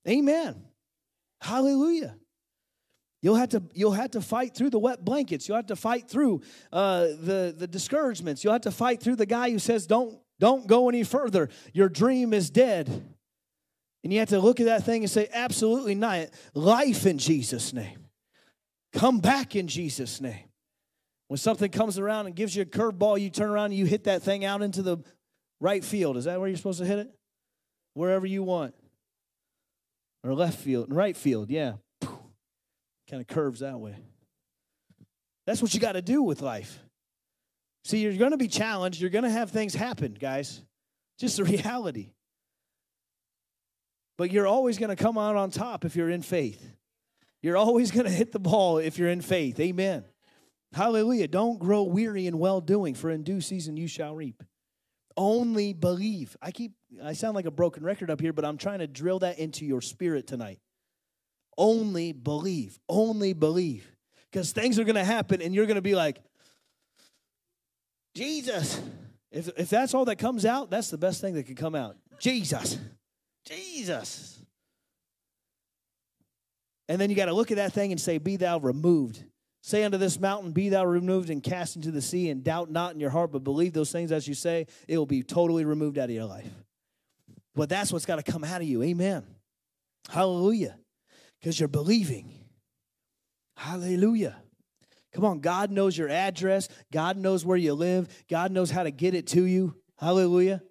[0.09, 0.64] Amen.
[1.40, 2.16] Hallelujah.
[3.22, 5.48] You'll have to you'll have to fight through the wet blankets.
[5.48, 6.42] You'll have to fight through
[6.72, 8.42] uh, the the discouragements.
[8.42, 11.48] You'll have to fight through the guy who says, "Don't don't go any further.
[11.72, 12.88] Your dream is dead."
[14.04, 16.28] And you have to look at that thing and say, "Absolutely not.
[16.54, 18.07] Life in Jesus' name.
[18.92, 20.45] Come back in Jesus' name."
[21.28, 24.04] When something comes around and gives you a curveball, you turn around and you hit
[24.04, 24.98] that thing out into the
[25.60, 26.16] right field.
[26.16, 27.10] Is that where you're supposed to hit it?
[27.94, 28.74] Wherever you want.
[30.22, 31.74] Or left field, and right field, yeah.
[32.00, 33.94] Kind of curves that way.
[35.46, 36.80] That's what you got to do with life.
[37.84, 39.00] See, you're going to be challenged.
[39.00, 40.60] You're going to have things happen, guys.
[41.18, 42.10] Just the reality.
[44.18, 46.74] But you're always going to come out on top if you're in faith.
[47.42, 49.60] You're always going to hit the ball if you're in faith.
[49.60, 50.04] Amen.
[50.76, 51.26] Hallelujah.
[51.26, 54.42] Don't grow weary in well doing, for in due season you shall reap.
[55.16, 56.36] Only believe.
[56.42, 56.72] I keep,
[57.02, 59.64] I sound like a broken record up here, but I'm trying to drill that into
[59.64, 60.60] your spirit tonight.
[61.56, 62.78] Only believe.
[62.90, 63.90] Only believe.
[64.30, 66.18] Because things are going to happen and you're going to be like,
[68.14, 68.78] Jesus.
[69.32, 71.96] If, if that's all that comes out, that's the best thing that could come out.
[72.18, 72.76] Jesus.
[73.46, 74.38] Jesus.
[76.86, 79.24] And then you got to look at that thing and say, Be thou removed
[79.66, 82.94] Say unto this mountain, Be thou removed and cast into the sea, and doubt not
[82.94, 85.98] in your heart, but believe those things as you say, it will be totally removed
[85.98, 86.48] out of your life.
[87.52, 88.84] But that's what's got to come out of you.
[88.84, 89.24] Amen.
[90.08, 90.78] Hallelujah.
[91.40, 92.30] Because you're believing.
[93.56, 94.36] Hallelujah.
[95.12, 96.68] Come on, God knows your address.
[96.92, 98.06] God knows where you live.
[98.30, 99.74] God knows how to get it to you.
[99.98, 100.62] Hallelujah.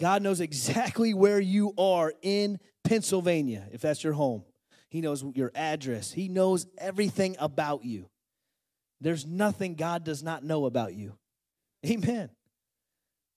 [0.00, 4.44] God knows exactly where you are in Pennsylvania, if that's your home.
[4.96, 6.10] He knows your address.
[6.10, 8.08] He knows everything about you.
[9.02, 11.12] There's nothing God does not know about you.
[11.86, 12.30] Amen.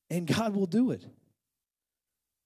[0.09, 1.03] And God will do it.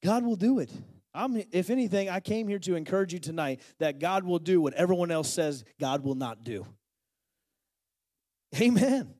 [0.03, 0.72] God will do it.
[1.14, 4.74] I'm, if anything, I came here to encourage you tonight that God will do what
[4.74, 6.66] everyone else says God will not do.
[8.59, 9.14] Amen.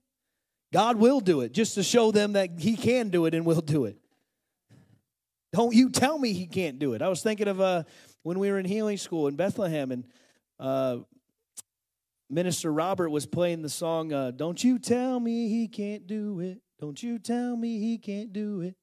[0.74, 3.62] God will do it just to show them that He can do it and will
[3.62, 4.00] do it.
[5.52, 7.04] Don't you tell me He can't do it.
[7.04, 7.84] I was thinking of uh,
[8.24, 10.06] when we were in healing school in Bethlehem, and
[10.60, 10.98] uh,
[12.30, 16.62] Minister Robert was playing the song, uh, Don't You Tell Me He Can't Do It.
[16.80, 18.76] Don't you tell me He can't do it.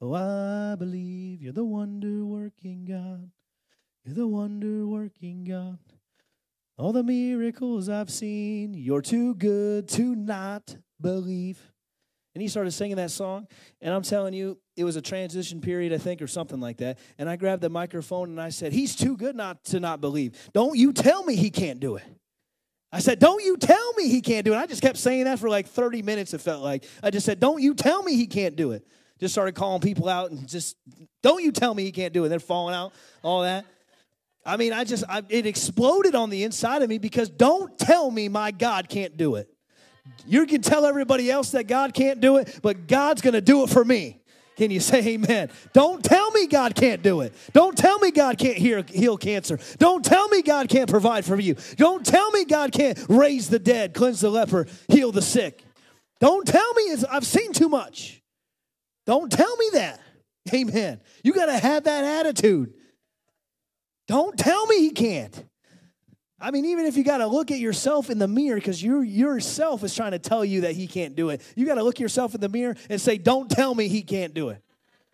[0.00, 3.30] Oh, I believe you're the wonder working God.
[4.04, 5.78] You're the wonder working God.
[6.78, 11.69] All the miracles I've seen, you're too good to not believe.
[12.34, 13.48] And he started singing that song.
[13.80, 16.98] And I'm telling you, it was a transition period, I think, or something like that.
[17.18, 20.50] And I grabbed the microphone and I said, He's too good not to not believe.
[20.52, 22.04] Don't you tell me he can't do it.
[22.92, 24.56] I said, Don't you tell me he can't do it.
[24.56, 26.84] I just kept saying that for like 30 minutes, it felt like.
[27.02, 28.86] I just said, Don't you tell me he can't do it.
[29.18, 30.76] Just started calling people out and just,
[31.22, 32.28] Don't you tell me he can't do it.
[32.28, 33.66] They're falling out, all that.
[34.44, 38.10] I mean, I just, I, it exploded on the inside of me because don't tell
[38.10, 39.50] me my God can't do it.
[40.26, 43.64] You can tell everybody else that God can't do it, but God's going to do
[43.64, 44.20] it for me.
[44.56, 45.50] Can you say amen?
[45.72, 47.32] Don't tell me God can't do it.
[47.54, 49.58] Don't tell me God can't heal, heal cancer.
[49.78, 51.56] Don't tell me God can't provide for you.
[51.76, 55.64] Don't tell me God can't raise the dead, cleanse the leper, heal the sick.
[56.20, 58.20] Don't tell me I've seen too much.
[59.06, 60.00] Don't tell me that.
[60.52, 61.00] Amen.
[61.24, 62.74] You got to have that attitude.
[64.08, 65.44] Don't tell me he can't.
[66.40, 69.02] I mean, even if you got to look at yourself in the mirror because you
[69.02, 72.00] yourself is trying to tell you that he can't do it, you got to look
[72.00, 74.62] yourself in the mirror and say, Don't tell me he can't do it.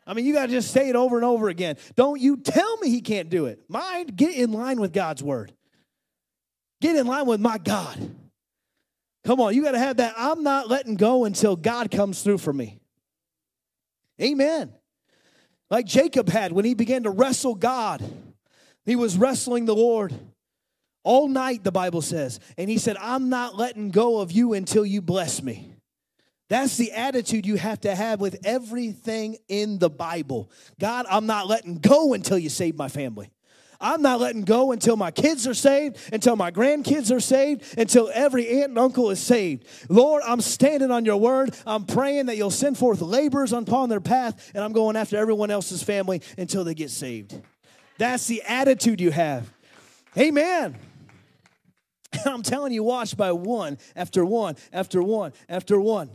[0.06, 1.76] I mean, you got to just say it over and over again.
[1.96, 3.60] Don't you tell me he can't do it.
[3.68, 5.52] Mind, get in line with God's word.
[6.80, 8.14] Get in line with my God.
[9.24, 10.14] Come on, you got to have that.
[10.16, 12.78] I'm not letting go until God comes through for me.
[14.22, 14.72] Amen.
[15.68, 18.04] Like Jacob had when he began to wrestle God,
[18.84, 20.14] he was wrestling the Lord
[21.06, 22.40] all night, the Bible says.
[22.58, 25.72] And he said, I'm not letting go of you until you bless me.
[26.48, 30.50] That's the attitude you have to have with everything in the Bible.
[30.80, 33.30] God, I'm not letting go until you save my family.
[33.80, 38.10] I'm not letting go until my kids are saved, until my grandkids are saved, until
[38.12, 39.66] every aunt and uncle is saved.
[39.88, 41.54] Lord, I'm standing on your word.
[41.66, 45.52] I'm praying that you'll send forth laborers upon their path, and I'm going after everyone
[45.52, 47.40] else's family until they get saved.
[47.98, 49.52] That's the attitude you have.
[50.18, 50.76] Amen.
[52.26, 56.10] I'm telling you, watch by one after one after one after one.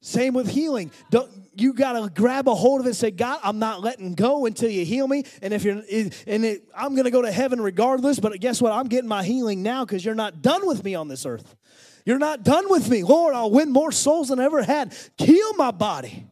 [0.00, 0.92] Same with healing.
[1.10, 4.14] Don't you got to grab a hold of it and say, God, I'm not letting
[4.14, 5.24] go until you heal me.
[5.42, 8.20] And if you're, and it, I'm going to go to heaven regardless.
[8.20, 8.72] But guess what?
[8.72, 11.56] I'm getting my healing now because you're not done with me on this earth.
[12.04, 13.34] You're not done with me, Lord.
[13.34, 14.96] I'll win more souls than I ever had.
[15.18, 16.26] Heal my body.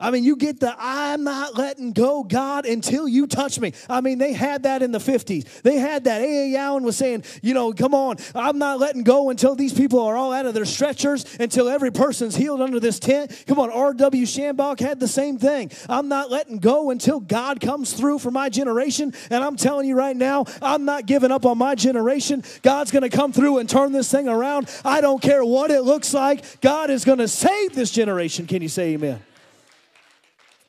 [0.00, 3.74] I mean, you get the I'm not letting go, God, until you touch me.
[3.88, 5.62] I mean, they had that in the 50s.
[5.62, 6.20] They had that.
[6.20, 6.56] A.A.
[6.56, 10.16] Allen was saying, you know, come on, I'm not letting go until these people are
[10.16, 13.44] all out of their stretchers, until every person's healed under this tent.
[13.46, 14.26] Come on, R.W.
[14.26, 15.70] Schambach had the same thing.
[15.88, 19.14] I'm not letting go until God comes through for my generation.
[19.30, 22.42] And I'm telling you right now, I'm not giving up on my generation.
[22.62, 24.68] God's going to come through and turn this thing around.
[24.84, 26.60] I don't care what it looks like.
[26.60, 28.48] God is going to save this generation.
[28.48, 29.22] Can you say amen?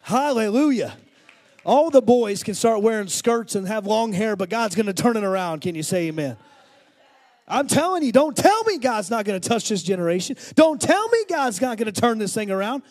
[0.05, 0.95] Hallelujah.
[1.65, 4.93] All the boys can start wearing skirts and have long hair, but God's going to
[4.93, 5.61] turn it around.
[5.61, 6.37] Can you say amen?
[7.47, 10.37] I'm telling you, don't tell me God's not going to touch this generation.
[10.53, 12.83] Don't tell me God's not going to turn this thing around.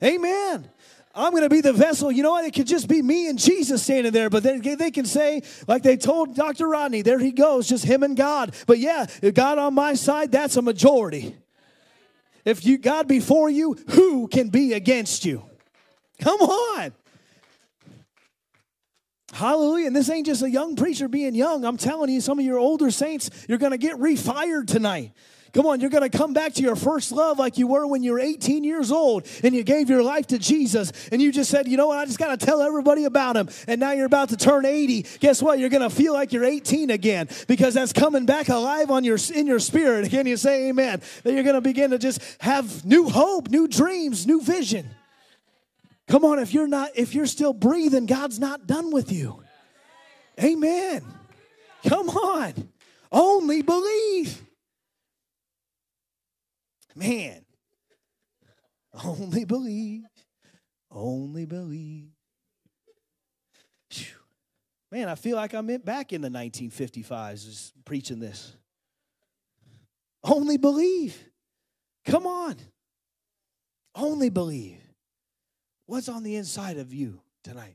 [0.00, 0.70] Amen.
[1.12, 2.12] I'm going to be the vessel.
[2.12, 2.44] You know what?
[2.44, 5.82] It could just be me and Jesus standing there, but then they can say, like
[5.82, 6.68] they told Dr.
[6.68, 8.54] Rodney, there he goes, just him and God.
[8.68, 11.34] But yeah, God on my side, that's a majority.
[12.44, 15.49] If you God before you, who can be against you?
[16.20, 16.92] Come on.
[19.32, 19.86] Hallelujah.
[19.86, 21.64] And this ain't just a young preacher being young.
[21.64, 25.12] I'm telling you, some of your older saints, you're going to get refired tonight.
[25.52, 28.04] Come on, you're going to come back to your first love like you were when
[28.04, 31.50] you were 18 years old and you gave your life to Jesus and you just
[31.50, 33.48] said, you know what, I just got to tell everybody about him.
[33.66, 35.06] And now you're about to turn 80.
[35.18, 35.58] Guess what?
[35.58, 39.18] You're going to feel like you're 18 again because that's coming back alive on your
[39.34, 40.08] in your spirit.
[40.10, 41.02] Can you say amen?
[41.24, 44.88] That you're going to begin to just have new hope, new dreams, new vision.
[46.10, 49.40] Come on, if you're not, if you're still breathing, God's not done with you.
[50.42, 51.04] Amen.
[51.86, 52.68] Come on.
[53.12, 54.42] Only believe.
[56.96, 57.44] Man.
[59.04, 60.02] Only believe.
[60.90, 62.08] Only believe.
[64.90, 68.56] Man, I feel like I'm back in the 1955s just preaching this.
[70.24, 71.16] Only believe.
[72.04, 72.56] Come on.
[73.94, 74.89] Only believe.
[75.90, 77.74] What's on the inside of you tonight?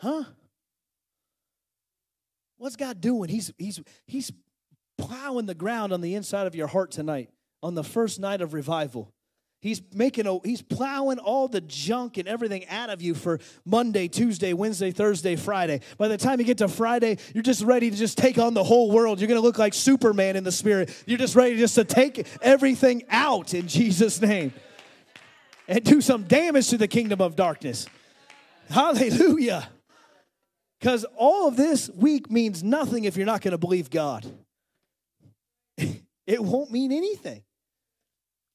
[0.00, 0.22] Huh?
[2.58, 3.28] What's God doing?
[3.28, 4.30] He's he's he's
[4.96, 7.30] plowing the ground on the inside of your heart tonight
[7.60, 9.12] on the first night of revival.
[9.62, 14.06] He's making a he's plowing all the junk and everything out of you for Monday,
[14.06, 15.80] Tuesday, Wednesday, Thursday, Friday.
[15.98, 18.62] By the time you get to Friday, you're just ready to just take on the
[18.62, 19.18] whole world.
[19.18, 21.02] You're going to look like Superman in the spirit.
[21.04, 24.52] You're just ready just to take everything out in Jesus name
[25.68, 27.86] and do some damage to the kingdom of darkness.
[28.68, 29.68] Hallelujah.
[30.80, 34.26] Because all of this week means nothing if you're not going to believe God.
[35.78, 37.42] it won't mean anything.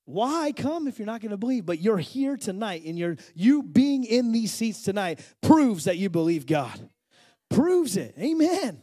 [0.05, 1.65] Why come if you're not going to believe?
[1.65, 6.09] But you're here tonight, and you're, you being in these seats tonight proves that you
[6.09, 6.89] believe God.
[7.49, 8.15] Proves it.
[8.19, 8.81] Amen.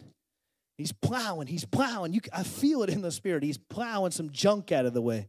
[0.79, 1.47] He's plowing.
[1.47, 2.13] He's plowing.
[2.13, 3.43] You, I feel it in the spirit.
[3.43, 5.29] He's plowing some junk out of the way.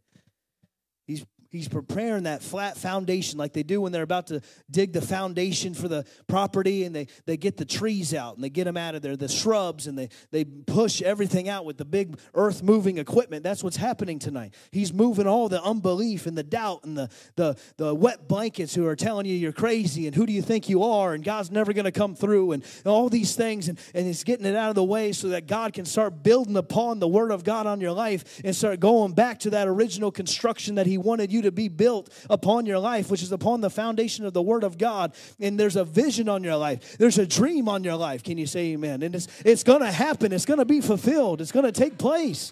[1.07, 5.01] He's He's preparing that flat foundation like they do when they're about to dig the
[5.01, 8.77] foundation for the property and they, they get the trees out and they get them
[8.77, 12.63] out of there, the shrubs, and they, they push everything out with the big earth
[12.63, 13.43] moving equipment.
[13.43, 14.53] That's what's happening tonight.
[14.71, 18.85] He's moving all the unbelief and the doubt and the, the, the wet blankets who
[18.87, 21.73] are telling you you're crazy and who do you think you are and God's never
[21.73, 23.67] going to come through and all these things.
[23.69, 26.57] And, and He's getting it out of the way so that God can start building
[26.57, 30.11] upon the Word of God on your life and start going back to that original
[30.11, 33.61] construction that He wanted you you to be built upon your life, which is upon
[33.61, 35.13] the foundation of the Word of God.
[35.39, 38.23] And there's a vision on your life, there's a dream on your life.
[38.23, 39.03] Can you say amen?
[39.03, 41.97] And it's, it's going to happen, it's going to be fulfilled, it's going to take
[41.97, 42.51] place.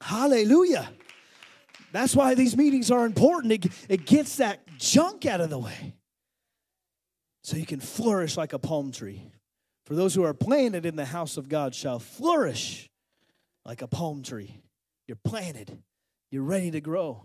[0.00, 0.88] Hallelujah.
[1.92, 3.52] That's why these meetings are important.
[3.52, 5.94] It, it gets that junk out of the way
[7.42, 9.22] so you can flourish like a palm tree.
[9.86, 12.90] For those who are planted in the house of God shall flourish
[13.64, 14.60] like a palm tree.
[15.06, 15.78] You're planted,
[16.30, 17.24] you're ready to grow.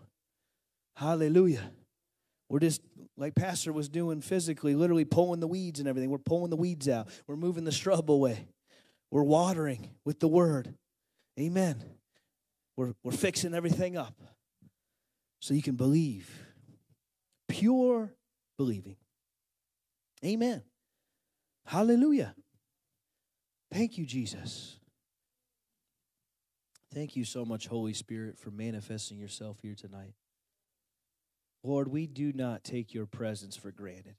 [0.96, 1.72] Hallelujah.
[2.50, 2.82] We're just
[3.18, 6.10] like Pastor was doing physically, literally pulling the weeds and everything.
[6.10, 8.48] We're pulling the weeds out, we're moving the shrub away,
[9.12, 10.74] we're watering with the word.
[11.40, 11.84] Amen.
[12.76, 14.16] We're, we're fixing everything up
[15.40, 16.30] so you can believe.
[17.48, 18.14] Pure
[18.58, 18.96] believing.
[20.24, 20.64] Amen.
[21.66, 22.36] Hallelujah.
[23.72, 24.78] Thank you, Jesus.
[26.94, 30.14] Thank you so much, Holy Spirit, for manifesting yourself here tonight.
[31.64, 34.16] Lord, we do not take your presence for granted.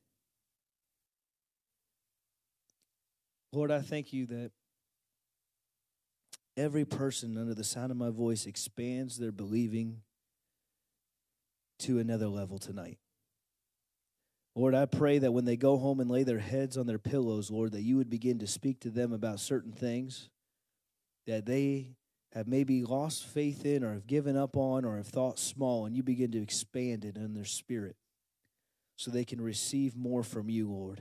[3.53, 4.51] Lord, I thank you that
[6.57, 10.01] every person under the sound of my voice expands their believing
[11.81, 12.99] to another level tonight.
[14.57, 17.51] Lord, I pray that when they go home and lay their heads on their pillows,
[17.51, 20.31] Lord, that you would begin to speak to them about certain things
[21.27, 21.97] that they
[22.35, 25.97] have maybe lost faith in or have given up on or have thought small, and
[25.97, 27.97] you begin to expand it in their spirit
[28.97, 31.01] so they can receive more from you, Lord.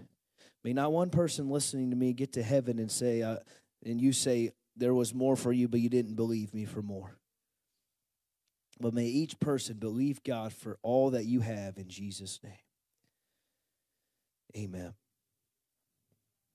[0.64, 3.38] May not one person listening to me get to heaven and say, uh,
[3.84, 7.18] and you say, there was more for you, but you didn't believe me for more.
[8.80, 12.54] But may each person believe God for all that you have in Jesus' name.
[14.56, 14.94] Amen.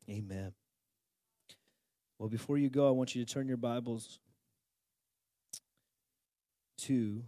[0.09, 0.53] Amen.
[2.19, 4.19] Well, before you go, I want you to turn your Bibles
[6.79, 7.25] to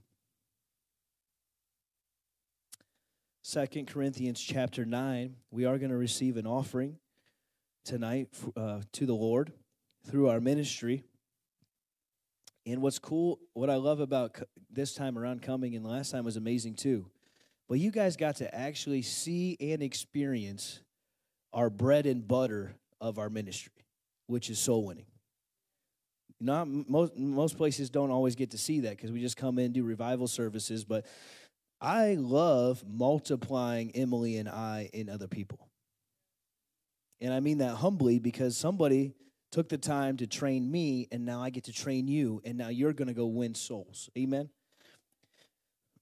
[3.42, 5.34] Second Corinthians chapter 9.
[5.51, 6.98] We are going to receive an offering
[7.84, 9.53] tonight uh, to the Lord
[10.07, 11.03] through our ministry.
[12.64, 14.38] And what's cool, what I love about
[14.70, 17.07] this time around coming, and last time was amazing too,
[17.68, 20.80] but you guys got to actually see and experience
[21.53, 23.72] our bread and butter of our ministry,
[24.26, 25.07] which is soul winning.
[26.41, 29.72] Not most most places don't always get to see that because we just come in
[29.72, 31.05] do revival services, but
[31.80, 35.68] I love multiplying Emily and I in other people.
[37.20, 39.12] And I mean that humbly because somebody
[39.53, 42.68] took the time to train me, and now I get to train you, and now
[42.68, 44.09] you're going to go win souls.
[44.16, 44.49] Amen.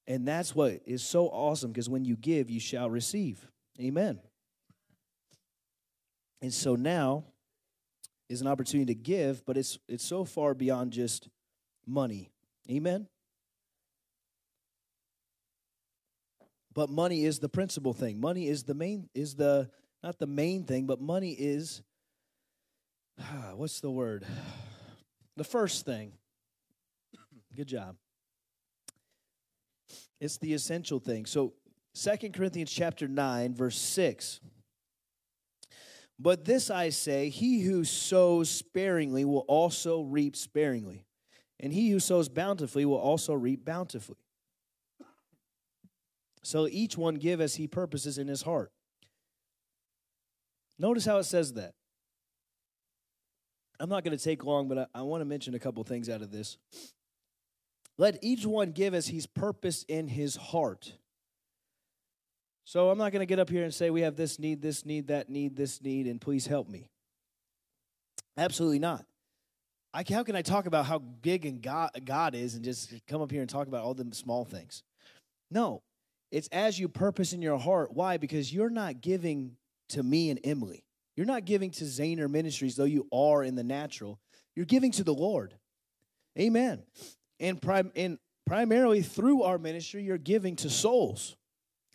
[0.07, 3.47] And that's what is so awesome because when you give, you shall receive.
[3.80, 4.20] Amen.
[6.41, 7.24] And so now
[8.28, 11.28] is an opportunity to give, but it's it's so far beyond just
[11.86, 12.30] money.
[12.70, 13.08] Amen.
[16.74, 18.20] But money is the principal thing.
[18.20, 19.70] Money is the main is the
[20.02, 21.82] not the main thing, but money is
[23.54, 24.26] what's the word?
[25.36, 26.14] The first thing.
[27.56, 27.94] Good job.
[30.20, 31.26] It's the essential thing.
[31.26, 31.52] So
[31.94, 34.40] Second Corinthians chapter 9 verse 6.
[36.18, 41.06] But this I say, he who sows sparingly will also reap sparingly,
[41.60, 44.18] and he who sows bountifully will also reap bountifully.
[46.42, 48.72] So each one give as he purposes in his heart.
[50.78, 51.74] Notice how it says that.
[53.80, 56.08] I'm not going to take long, but I, I want to mention a couple things
[56.08, 56.56] out of this.
[57.96, 60.94] Let each one give as he's purposed in his heart.
[62.68, 64.84] So I'm not going to get up here and say we have this need, this
[64.84, 66.90] need, that need, this need, and please help me.
[68.36, 69.06] Absolutely not.
[69.94, 73.22] I, how can I talk about how big and God, God is and just come
[73.22, 74.82] up here and talk about all the small things?
[75.50, 75.80] No,
[76.30, 77.94] it's as you purpose in your heart.
[77.94, 78.18] Why?
[78.18, 79.56] Because you're not giving
[79.88, 80.84] to me and Emily.
[81.16, 84.18] You're not giving to Zehner Ministries, though you are in the natural.
[84.54, 85.54] You're giving to the Lord.
[86.38, 86.82] Amen
[87.40, 91.34] and, prim- and primarily through our ministry, you're giving to souls.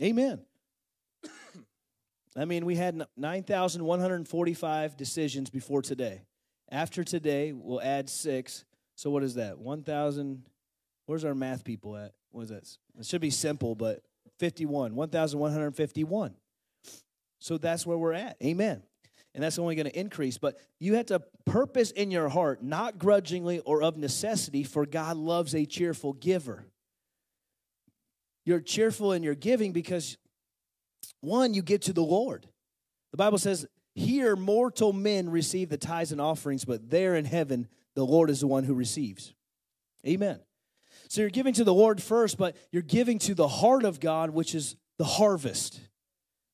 [0.02, 0.42] Amen.
[2.36, 6.22] I mean, we had 9,145 decisions before today.
[6.72, 8.66] After today, we'll add six.
[8.96, 9.60] So, what is that?
[9.60, 10.44] 1,000.
[11.06, 12.14] Where's our math people at?
[12.32, 12.68] What is that?
[13.00, 14.02] It should be simple, but
[14.40, 14.96] 51.
[14.96, 16.34] 1,151.
[17.40, 18.38] So, that's where we're at.
[18.44, 18.82] Amen
[19.34, 20.38] and that's only going to increase.
[20.38, 25.18] But you have to purpose in your heart, not grudgingly or of necessity, for God
[25.18, 26.66] loves a cheerful giver.
[28.46, 30.18] You're cheerful in your giving because,
[31.22, 32.48] one, you give to the Lord.
[33.12, 37.68] The Bible says, Here mortal men receive the tithes and offerings, but there in heaven,
[37.96, 39.34] the Lord is the one who receives.
[40.06, 40.40] Amen.
[41.10, 44.32] So you're giving to the Lord first, but you're giving to the heart of God,
[44.32, 45.80] which is the harvest.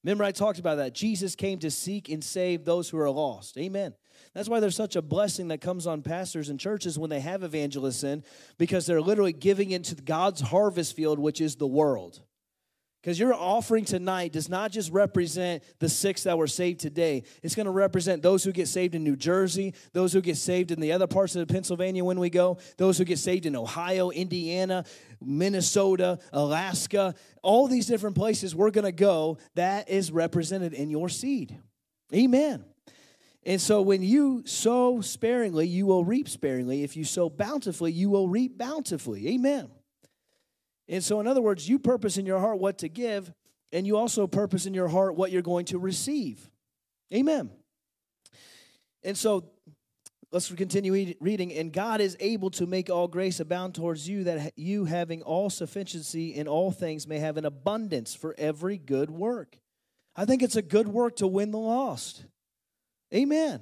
[0.03, 0.93] Remember, I talked about that.
[0.93, 3.57] Jesus came to seek and save those who are lost.
[3.57, 3.93] Amen.
[4.33, 7.43] That's why there's such a blessing that comes on pastors and churches when they have
[7.43, 8.23] evangelists in,
[8.57, 12.21] because they're literally giving into God's harvest field, which is the world.
[13.01, 17.23] Because your offering tonight does not just represent the six that were saved today.
[17.41, 20.71] It's going to represent those who get saved in New Jersey, those who get saved
[20.71, 24.09] in the other parts of Pennsylvania when we go, those who get saved in Ohio,
[24.09, 24.83] Indiana,
[25.21, 29.37] Minnesota, Alaska, all these different places we're going to go.
[29.55, 31.57] That is represented in your seed.
[32.13, 32.65] Amen.
[33.45, 36.83] And so when you sow sparingly, you will reap sparingly.
[36.83, 39.29] If you sow bountifully, you will reap bountifully.
[39.29, 39.69] Amen.
[40.89, 43.31] And so, in other words, you purpose in your heart what to give,
[43.71, 46.49] and you also purpose in your heart what you're going to receive.
[47.13, 47.51] Amen.
[49.03, 49.51] And so,
[50.31, 51.53] let's continue reading.
[51.53, 55.51] And God is able to make all grace abound towards you, that you, having all
[55.51, 59.59] sufficiency in all things, may have an abundance for every good work.
[60.15, 62.25] I think it's a good work to win the lost.
[63.13, 63.61] Amen.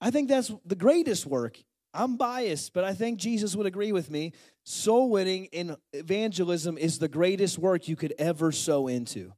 [0.00, 1.58] I think that's the greatest work
[1.96, 4.32] I'm biased, but I think Jesus would agree with me.
[4.64, 9.32] Soul winning in evangelism is the greatest work you could ever sow into.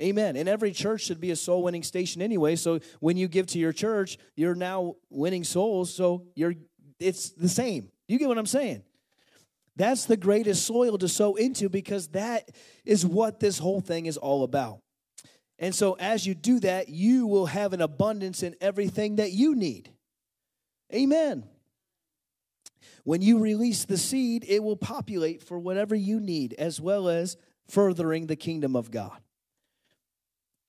[0.00, 0.36] Amen.
[0.36, 2.54] And every church should be a soul winning station anyway.
[2.56, 5.92] So when you give to your church, you're now winning souls.
[5.92, 6.54] So you're
[7.00, 7.90] it's the same.
[8.06, 8.82] You get what I'm saying?
[9.76, 12.50] That's the greatest soil to sow into because that
[12.84, 14.80] is what this whole thing is all about.
[15.58, 19.54] And so as you do that, you will have an abundance in everything that you
[19.54, 19.90] need.
[20.92, 21.44] Amen.
[23.04, 27.36] When you release the seed, it will populate for whatever you need, as well as
[27.68, 29.20] furthering the kingdom of God.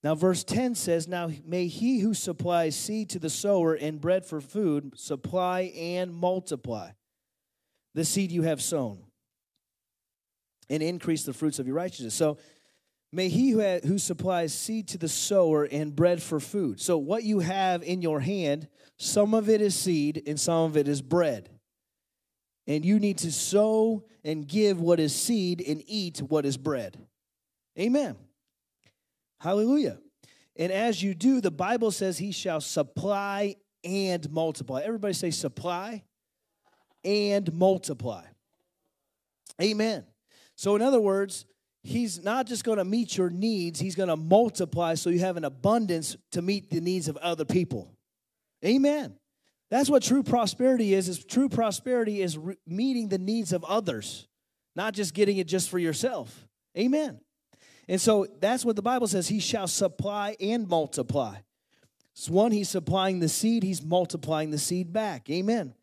[0.04, 4.26] Now, verse 10 says, Now may he who supplies seed to the sower and bread
[4.26, 6.92] for food supply and multiply
[7.96, 9.04] the seed you have sown
[10.70, 12.14] and increase the fruits of your righteousness.
[12.14, 12.38] So,
[13.12, 16.80] may he who, who supplies seed to the sower and bread for food.
[16.80, 20.78] So, what you have in your hand, some of it is seed and some of
[20.78, 21.50] it is bread
[22.70, 26.98] and you need to sow and give what is seed and eat what is bread.
[27.78, 28.16] Amen.
[29.42, 29.98] Hallelujah.
[30.56, 34.84] And as you do, the Bible says he shall supply and multiply.
[34.84, 36.04] Everybody say supply
[37.04, 38.26] and multiply.
[39.60, 40.06] Amen.
[40.56, 41.46] So, in other words,
[41.82, 45.38] he's not just going to meet your needs, he's going to multiply so you have
[45.38, 47.96] an abundance to meet the needs of other people.
[48.64, 49.16] Amen.
[49.70, 51.08] That's what true prosperity is.
[51.08, 54.28] Is true prosperity is re- meeting the needs of others,
[54.76, 56.48] not just getting it just for yourself.
[56.78, 57.20] Amen.
[57.88, 59.28] And so that's what the Bible says.
[59.28, 61.38] He shall supply and multiply.
[62.14, 65.30] So one, he's supplying the seed, he's multiplying the seed back.
[65.30, 65.74] Amen.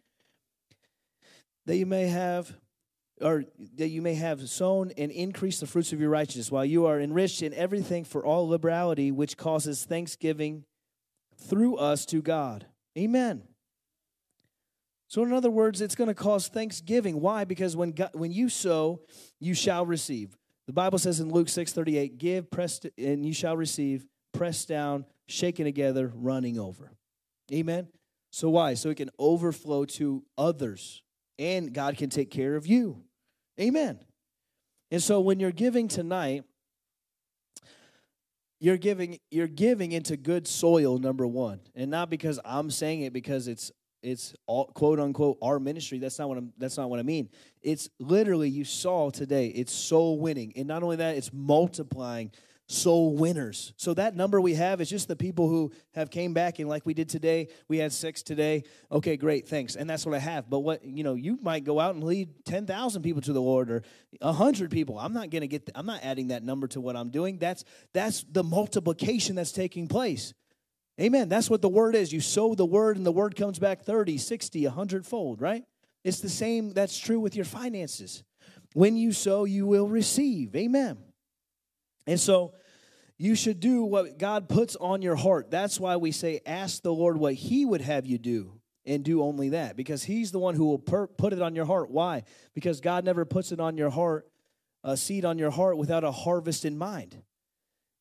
[1.65, 2.53] That you may have,
[3.21, 3.45] or
[3.77, 7.01] that you may have sown and increased the fruits of your righteousness, while you are
[7.01, 10.65] enriched in everything for all liberality, which causes thanksgiving
[11.37, 12.67] through us to God.
[12.99, 13.43] Amen.
[15.09, 17.21] So, in other words, it's going to cause thanksgiving.
[17.21, 17.45] Why?
[17.45, 19.01] Because when, God, when you sow,
[19.39, 20.37] you shall receive.
[20.67, 25.05] The Bible says in Luke 6 38, give, pressed, and you shall receive, pressed down,
[25.29, 26.93] shaken together, running over.
[27.53, 27.89] Amen.
[28.31, 28.75] So, why?
[28.75, 31.03] So it can overflow to others,
[31.39, 33.05] and God can take care of you.
[33.61, 34.01] Amen.
[34.91, 36.43] And so, when you're giving tonight,
[38.59, 43.13] you're giving you're giving into good soil number one and not because i'm saying it
[43.13, 43.71] because it's
[44.07, 45.99] it's all, quote unquote our ministry.
[45.99, 46.53] That's not what I'm.
[46.59, 47.29] That's not what I mean.
[47.63, 49.49] It's literally you saw today.
[49.49, 52.31] It's soul winning, and not only that, it's multiplying
[52.69, 53.73] soul winners.
[53.77, 56.85] So that number we have is just the people who have came back and like
[56.85, 58.65] we did today, we had six today.
[58.91, 59.77] Okay, great, thanks.
[59.77, 60.51] And that's what I have.
[60.51, 63.41] But what you know, you might go out and lead ten thousand people to the
[63.41, 63.83] Lord or
[64.23, 64.99] hundred people.
[64.99, 65.71] I'm not gonna get.
[65.75, 67.39] I'm not adding that number to what I'm doing.
[67.39, 70.35] That's that's the multiplication that's taking place.
[71.01, 71.29] Amen.
[71.29, 72.13] That's what the word is.
[72.13, 75.65] You sow the word, and the word comes back 30, 60, 100 fold, right?
[76.05, 76.73] It's the same.
[76.73, 78.23] That's true with your finances.
[78.73, 80.55] When you sow, you will receive.
[80.57, 80.99] Amen.
[82.07, 82.55] And so
[83.19, 85.51] you should do what God puts on your heart.
[85.51, 89.23] That's why we say, ask the Lord what He would have you do and do
[89.23, 91.91] only that because He's the one who will per- put it on your heart.
[91.91, 92.23] Why?
[92.55, 94.29] Because God never puts it on your heart,
[94.85, 97.23] a seed on your heart without a harvest in mind.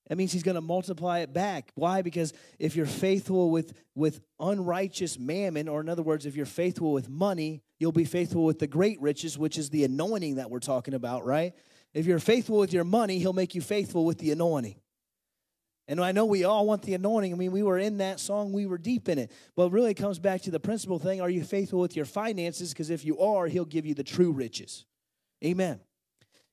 [0.08, 1.72] That means he's going to multiply it back.
[1.76, 2.02] Why?
[2.02, 6.94] Because if you're faithful with, with unrighteous mammon, or in other words, if you're faithful
[6.94, 10.60] with money, you'll be faithful with the great riches, which is the anointing that we're
[10.60, 11.54] talking about, right?
[11.94, 14.76] If you're faithful with your money, he'll make you faithful with the anointing.
[15.88, 17.32] And I know we all want the anointing.
[17.32, 19.32] I mean, we were in that song, we were deep in it.
[19.56, 22.74] But really, it comes back to the principal thing are you faithful with your finances?
[22.74, 24.86] Because if you are, he'll give you the true riches.
[25.44, 25.80] Amen.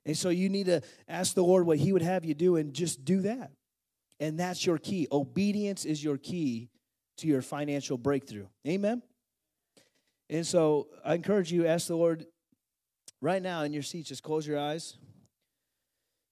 [0.04, 2.74] And so you need to ask the Lord what He would have you do and
[2.74, 3.52] just do that.
[4.18, 5.08] And that's your key.
[5.10, 6.70] Obedience is your key
[7.18, 8.46] to your financial breakthrough.
[8.66, 9.02] Amen.
[10.30, 12.26] And so I encourage you, ask the Lord
[13.20, 14.96] right now in your seat, just close your eyes.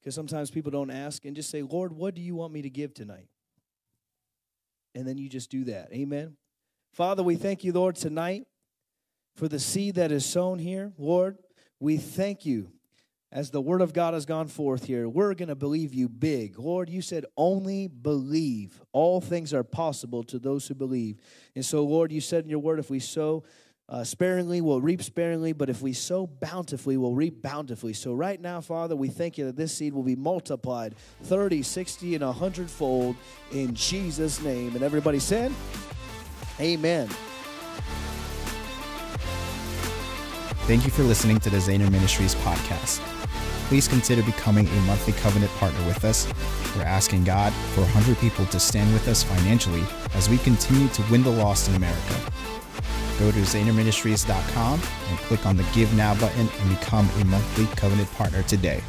[0.00, 2.70] Because sometimes people don't ask and just say, Lord, what do you want me to
[2.70, 3.28] give tonight?
[4.94, 5.92] And then you just do that.
[5.92, 6.36] Amen.
[6.92, 8.46] Father, we thank you, Lord, tonight
[9.36, 10.92] for the seed that is sown here.
[10.96, 11.38] Lord,
[11.78, 12.72] we thank you
[13.32, 16.58] as the word of God has gone forth here, we're going to believe you big.
[16.58, 18.80] Lord, you said only believe.
[18.92, 21.18] All things are possible to those who believe.
[21.54, 23.44] And so, Lord, you said in your word, if we sow
[23.88, 27.92] uh, sparingly, we'll reap sparingly, but if we sow bountifully, we'll reap bountifully.
[27.92, 32.16] So, right now, Father, we thank you that this seed will be multiplied 30, 60,
[32.16, 33.16] and 100 fold
[33.52, 34.74] in Jesus' name.
[34.74, 35.52] And everybody said,
[36.58, 37.08] Amen.
[40.66, 43.19] Thank you for listening to the Zehner Ministries podcast
[43.70, 46.26] please consider becoming a monthly covenant partner with us.
[46.74, 49.84] We're asking God for 100 people to stand with us financially
[50.14, 52.14] as we continue to win the lost in America.
[53.20, 58.10] Go to ZehnerMinistries.com and click on the Give Now button and become a monthly covenant
[58.14, 58.82] partner today.